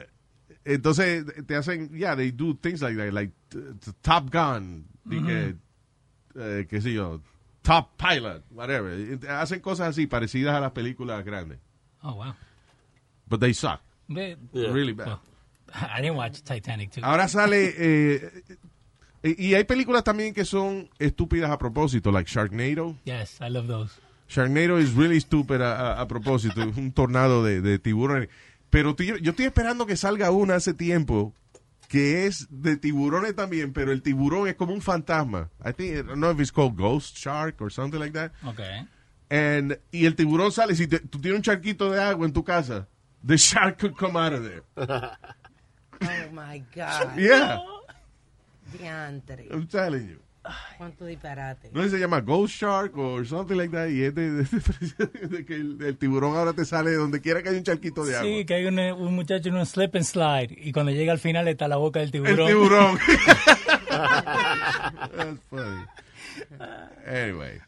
[0.65, 5.55] entonces te hacen, yeah, they do things like that, like uh, Top Gun, y que,
[6.36, 7.22] eh, qué sé yo,
[7.62, 8.91] Top Pilot, whatever.
[9.30, 11.59] Hacen cosas así parecidas a las películas grandes.
[12.01, 12.34] Oh, wow.
[13.28, 13.82] But they suck.
[14.07, 15.07] They- Really bad.
[15.07, 15.20] Well,
[15.74, 17.01] I didn't watch Titanic too.
[17.03, 17.74] Ahora sale.
[17.78, 18.43] eh,
[19.24, 22.95] y hay películas también que son estúpidas a propósito, like Sharknado.
[23.05, 23.93] Yes, I love those.
[24.28, 26.62] Sharknado is really stupid a, a- a propósito.
[26.64, 28.30] Es un tornado de, de tiburones.
[28.72, 31.34] Pero tú- yo estoy esperando que salga una hace tiempo
[31.92, 35.50] que es de tiburones también, pero el tiburón es como un fantasma.
[35.60, 38.32] I think, I don't know if it's called Ghost Shark or something like that.
[38.48, 38.88] Okay.
[39.30, 42.46] And, y el tiburón sale, si te- tú tienes un charquito de agua en tu
[42.46, 42.88] casa,
[43.28, 44.64] the shark could come out of there.
[46.04, 47.16] Oh my God.
[47.18, 47.60] Yeah.
[48.72, 49.52] Diantre.
[49.52, 50.20] I'm telling you.
[50.78, 51.70] Cuánto disparate.
[51.72, 53.88] No sé si se llama Ghost Shark o something like that.
[53.89, 57.44] Y es de, de- de que el, el tiburón ahora te sale de donde quiera
[57.44, 58.28] que haya un charquito de agua.
[58.28, 61.20] Sí, que hay un, un muchacho en un slip and slide y cuando llega al
[61.20, 62.48] final está la boca del El tiburón.
[62.48, 62.98] tiburón.
[63.89, 65.86] That's funny.
[67.06, 67.60] Anyway.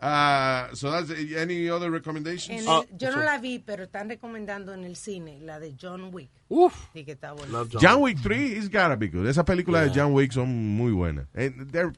[0.00, 2.62] Uh, so that's any other recommendations?
[2.62, 5.74] En Ah, el- yo no la vi, pero están recomendando en el cine la de
[5.80, 6.30] John Wick.
[6.48, 6.74] Uf.
[6.94, 7.64] Sí, que está buena.
[7.80, 9.26] John Wick 3 is gotta be good.
[9.26, 11.26] Esas películas de John Wick son muy buenas.
[11.34, 11.92] And they're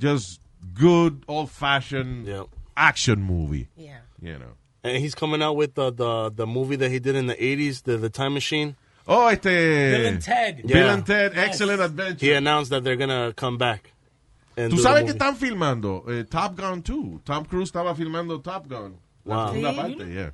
[0.00, 0.40] just
[0.74, 2.28] good, old-fashioned
[2.76, 3.68] action movie.
[3.76, 4.00] Yeah.
[4.20, 4.54] You know.
[4.82, 7.82] And he's coming out with the, the, the movie that he did in the 80s,
[7.84, 8.76] the, the Time Machine.
[9.06, 9.42] Oh, este...
[9.44, 10.62] Bill and Ted.
[10.66, 12.24] Bill and Ted, Excellent Adventure.
[12.24, 13.92] He announced that they're going to come back.
[14.56, 17.22] And Tú sabes que están filmando eh, Top Gun 2.
[17.24, 18.96] Tom Cruise estaba filmando Top Gun.
[19.24, 19.48] La Wow.
[19.48, 19.76] segunda ¿Sí?
[19.76, 20.32] parte, yeah.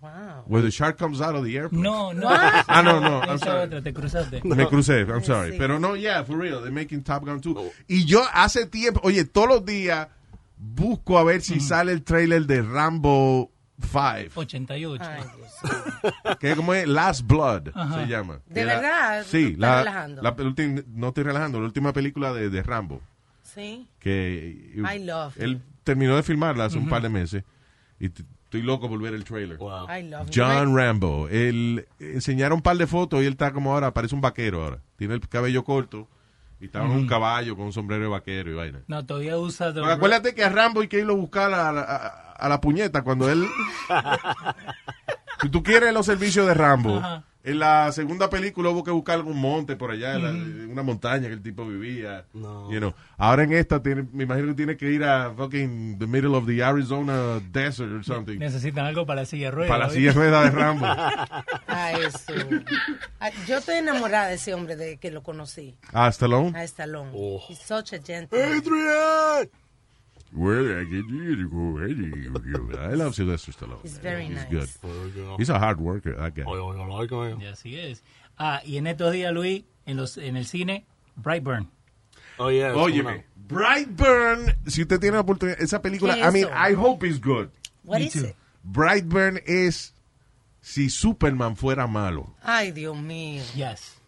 [0.00, 0.44] Wow.
[0.48, 1.82] Where the shark comes out of the airplane.
[1.82, 2.26] No, no.
[2.28, 3.20] ah, no, no.
[3.22, 3.66] I'm sorry.
[3.68, 4.42] otra, te cruzaste.
[4.44, 5.52] Me crucé, I'm sorry.
[5.52, 5.58] Sí.
[5.58, 7.56] Pero no, yeah, for real, they're making Top Gun 2.
[7.88, 10.08] Y yo hace tiempo, oye, todos los días
[10.56, 14.40] busco a ver si sale el trailer de Rambo 5.
[14.40, 15.04] 88.
[16.40, 18.00] Que como es Last Blood, Ajá.
[18.00, 18.40] se llama.
[18.48, 19.24] ¿De la- verdad?
[19.28, 20.22] Sí, ¿Estás la, relajando?
[20.22, 20.34] la
[20.88, 23.00] no estoy relajando, la última película de, de Rambo.
[23.54, 23.86] Sí.
[23.98, 25.60] Que I love él him.
[25.84, 27.44] terminó de filmarla hace un par de meses.
[28.00, 29.58] Y estoy loco por ver el trailer.
[29.58, 30.32] I love him.
[30.34, 31.28] John Rambo.
[31.28, 34.78] Él enseñaron un par de fotos y él está como ahora, parece un vaquero ahora.
[34.96, 36.08] Tiene el cabello corto
[36.60, 38.80] y está en un caballo con un sombrero de vaquero y vaina.
[38.86, 39.72] No, todavía usa...
[39.74, 42.60] Pero acuérdate que a Rambo hay que irlo a buscar a, la- a- a la
[42.60, 43.44] puñeta cuando él...
[45.42, 47.24] si tú quieres los servicios de Rambo, Ajá.
[47.44, 50.38] En la segunda película hubo que buscar algún monte por allá, en la- Ujú.
[50.40, 52.24] en una montaña que el tipo vivía.
[52.34, 52.94] You know.
[53.18, 56.46] Ahora en esta, tiene, me imagino que tiene que ir a fucking the middle of
[56.46, 58.38] the Arizona desert or something.
[58.38, 59.70] Necesitan algo para la silla de ruedas.
[59.70, 60.86] Para la silla de ruedas de Rambo.
[61.66, 62.32] A eso.
[63.20, 65.74] Ah, Yo estoy enamorada de ese hombre de que lo conocí.
[65.92, 66.56] Ah, Stallone.
[66.58, 67.10] A Stallone.
[67.14, 67.42] Oh.
[67.48, 68.58] He's such a gentleman.
[68.58, 69.50] Adrian!
[70.34, 72.78] Well, I to go ready.
[72.78, 73.82] I love Sylvester Stallone.
[73.82, 74.78] He's very He's nice.
[74.80, 75.38] good.
[75.38, 76.44] He's a hard worker, that guy.
[76.44, 78.02] Y así es.
[78.38, 81.68] Ah, y en estos días, Luis, en, los, en el cine, Brightburn.
[82.38, 82.74] Oh, yeah.
[82.74, 86.54] Óyeme, Brightburn, si usted tiene la oportunidad, esa película, ¿Qué I mean, eso?
[86.54, 87.50] I hope it's good.
[87.84, 88.34] What is it?
[88.64, 89.92] Brightburn es
[90.62, 92.34] si Superman fuera malo.
[92.40, 93.42] Ay, Dios mío.
[93.54, 94.00] Yes.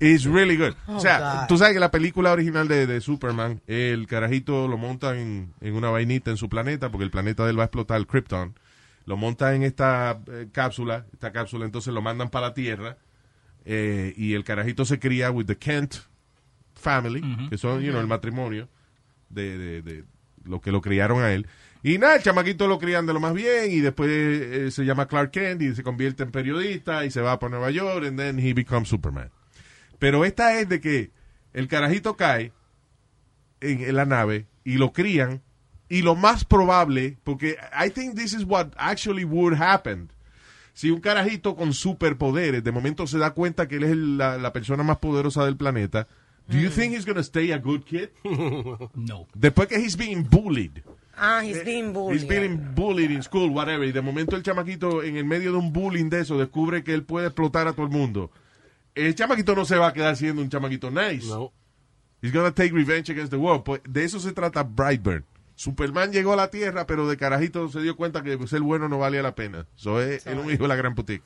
[0.00, 0.74] It's really good.
[0.86, 1.46] Oh, o sea, God.
[1.46, 5.74] tú sabes que la película original de, de Superman, el carajito lo monta en, en
[5.74, 8.58] una vainita en su planeta, porque el planeta de él va a explotar, el Krypton.
[9.04, 12.96] Lo monta en esta eh, cápsula, esta cápsula entonces lo mandan para la Tierra,
[13.66, 15.96] eh, y el carajito se cría with the Kent
[16.74, 18.68] family, que son, you know, el matrimonio
[19.28, 20.04] de, de, de
[20.44, 21.46] lo que lo criaron a él.
[21.82, 25.06] Y nada, el chamaquito lo crían de lo más bien y después eh, se llama
[25.08, 28.38] Clark Kent y se convierte en periodista y se va para Nueva York and then
[28.38, 29.30] he becomes Superman.
[29.98, 31.10] Pero esta es de que
[31.54, 32.52] el carajito cae
[33.60, 35.42] en, en la nave y lo crían
[35.88, 40.10] y lo más probable, porque I think this is what actually would happen.
[40.72, 44.52] Si un carajito con superpoderes de momento se da cuenta que él es la, la
[44.52, 46.06] persona más poderosa del planeta,
[46.48, 48.10] do you think he's going to stay a good kid?
[48.94, 49.26] No.
[49.34, 50.82] Después que he's being bullied.
[51.16, 52.20] Ah, he's being bullied.
[52.20, 53.84] He's being bullied in school, whatever.
[53.86, 56.94] Y de momento el chamaquito, en el medio de un bullying de eso, descubre que
[56.94, 58.30] él puede explotar a todo el mundo.
[58.94, 61.26] El chamaquito no se va a quedar siendo un chamaquito nice.
[61.28, 61.52] No.
[62.22, 63.64] He's gonna take revenge against the world.
[63.64, 65.24] Pues de eso se trata Brightburn.
[65.54, 68.98] Superman llegó a la Tierra, pero de carajito se dio cuenta que ser bueno no
[68.98, 69.66] valía la pena.
[69.74, 71.22] So es, era un hijo de la gran putica.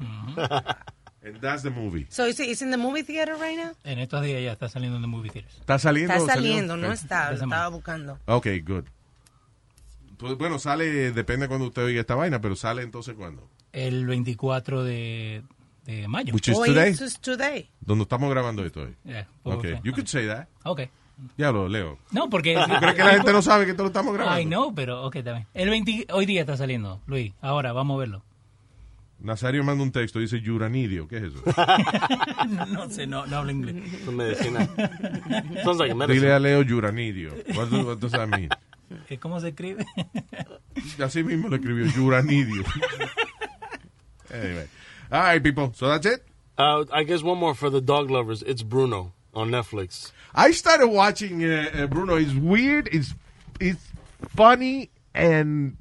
[1.25, 2.07] And that's the movie.
[2.11, 3.73] So is it is in the movie theater right now?
[3.85, 5.57] En estos días ya está saliendo en the movie theaters.
[5.61, 6.13] ¿Está saliendo?
[6.13, 7.31] Está saliendo, no está.
[7.31, 8.19] Lo estaba buscando.
[8.27, 8.85] Ok, good.
[10.25, 13.47] Pues, bueno, sale, depende cuando usted oiga esta vaina, pero sale entonces cuando.
[13.73, 15.43] El 24 de,
[15.85, 16.33] de mayo.
[16.33, 16.93] Which is Hoy today.
[16.93, 17.69] es today.
[17.81, 18.97] Donde estamos grabando esto hoy.
[19.05, 19.81] Yeah, Ok, okay.
[19.85, 20.49] you could say that.
[20.63, 20.81] Ok.
[21.37, 21.99] Ya lo leo.
[22.11, 22.55] No, porque...
[22.67, 24.35] ¿Tú crees que la gente no sabe que esto lo estamos grabando?
[24.39, 25.47] Ay, no, pero ok, también.
[25.53, 27.35] El 20, hoy día está saliendo, Luis.
[27.43, 28.23] Ahora, vamos a verlo.
[29.21, 31.07] Nazario manda un texto, dice Yuranidio.
[31.07, 31.43] ¿Qué es eso?
[32.49, 33.77] no, no sé, no, no hablo inglés.
[34.11, 34.69] medicina.
[35.63, 36.21] Sounds like a medicine.
[36.27, 37.35] Dile a Leo Yuranidio.
[37.55, 38.49] What does, what does that mean?
[39.21, 39.85] ¿Cómo se escribe?
[40.99, 42.65] Así mismo lo escribió, Yuranidio.
[44.31, 44.69] anyway.
[45.13, 45.73] All right, people.
[45.75, 46.25] So that's it?
[46.57, 48.43] Uh, I guess one more for the dog lovers.
[48.43, 50.13] It's Bruno on Netflix.
[50.35, 52.17] I started watching uh, uh, Bruno.
[52.17, 52.89] It's weird.
[52.93, 53.15] It's
[53.61, 53.85] it's
[54.29, 55.77] funny and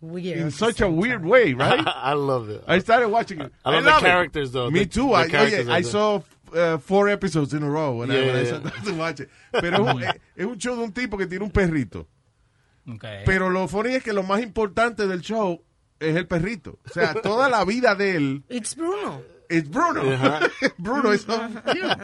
[0.00, 0.38] Weird.
[0.38, 1.86] in such a weird way, right?
[1.86, 2.64] I love it.
[2.66, 3.52] I started watching it.
[3.64, 4.00] I love the it.
[4.00, 4.70] characters, though.
[4.70, 5.08] Me The- too.
[5.08, 6.22] the I, oh, yeah, I saw
[6.54, 8.70] uh, four episodes in a row when, I, Yeah, when I yeah, sat yeah.
[8.70, 9.30] down to watch it.
[9.52, 12.06] Pero es un, es un show de un tipo que tiene un perrito.
[12.86, 13.22] Okay.
[13.24, 15.62] Pero lo funny es que lo más importante del show
[16.00, 16.78] es el perrito.
[16.84, 19.22] O sea, toda la vida de él It's Bruno.
[19.50, 20.02] Es Bruno.
[20.12, 20.48] Ajá.
[20.78, 21.38] Bruno is so
[21.72, 21.96] cute.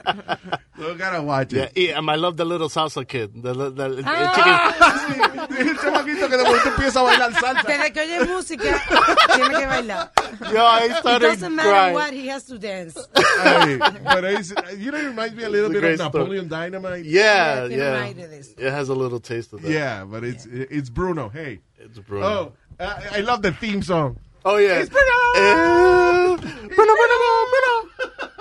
[0.78, 1.73] So gotta watch it.
[1.77, 3.43] yeah, and I love the little salsa kid.
[3.43, 5.47] The, the, the, the Ah.
[5.59, 7.66] el chamaquito que de momento empieza a bailar salsa.
[7.66, 8.81] Desde que oye música,
[9.35, 10.12] tiene que bailar.
[10.15, 10.55] chicken.
[10.55, 11.94] Yo, I It started doesn't matter crying.
[11.94, 12.97] what, he has to dance.
[13.43, 15.98] Hey, but it's, you know, it reminds me a little It's a bit of great
[15.98, 16.23] story.
[16.24, 17.05] Napoleon Dynamite.
[17.05, 18.05] Yeah, Yeah, yeah.
[18.06, 18.40] un aire.
[18.59, 19.70] It has a little taste of that.
[19.70, 21.28] Yeah, but it's it's Bruno.
[21.28, 21.60] Hey.
[21.81, 22.27] It's Bruno.
[22.27, 24.19] Oh, I, I love the theme song.
[24.51, 24.79] Oh, yeah.
[24.79, 26.39] It's Bruno.
[26.39, 27.16] Bruno, Bruno,
[27.53, 27.75] Bruno.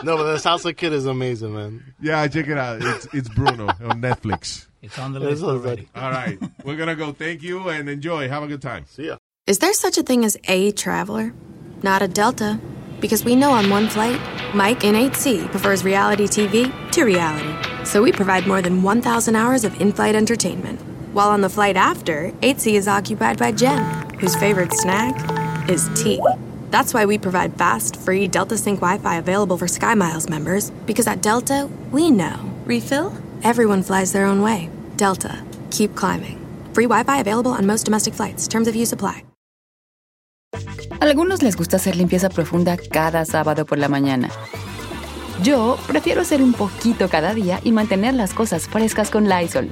[0.04, 1.84] No, but the salsa kid is amazing, man.
[2.00, 2.82] Yeah, check it out.
[2.82, 4.68] It's it's Bruno on Netflix.
[4.82, 5.90] It's on the It's list on already.
[5.96, 7.12] All right, we're gonna go.
[7.12, 8.30] Thank you and enjoy.
[8.30, 8.86] Have a good time.
[8.88, 9.18] See ya.
[9.48, 11.34] Is there such a thing as a traveler?
[11.84, 12.58] Not a Delta.
[13.02, 14.20] Because we know on one flight,
[14.56, 17.54] Mike in 8C prefers reality TV to reality.
[17.84, 20.80] So we provide more than 1,000 hours of in flight entertainment.
[21.14, 25.16] While on the flight after, 8C is occupied by Jen, whose favorite snack
[25.70, 26.22] is tea.
[26.72, 30.72] That's why we provide fast, free Delta Sync Wi Fi available for SkyMiles members.
[30.86, 32.36] Because at Delta, we know.
[32.66, 33.14] Refill?
[33.44, 34.70] Everyone flies their own way.
[34.98, 35.44] Delta.
[35.72, 36.38] Keep climbing.
[36.74, 38.48] Free Wi Fi available on most domestic flights.
[38.48, 39.24] Terms of use apply.
[41.00, 44.30] Algunos les gusta hacer limpieza profunda cada sábado por la mañana.
[45.44, 49.72] Yo prefiero hacer un poquito cada día y mantener las cosas frescas con Lysol.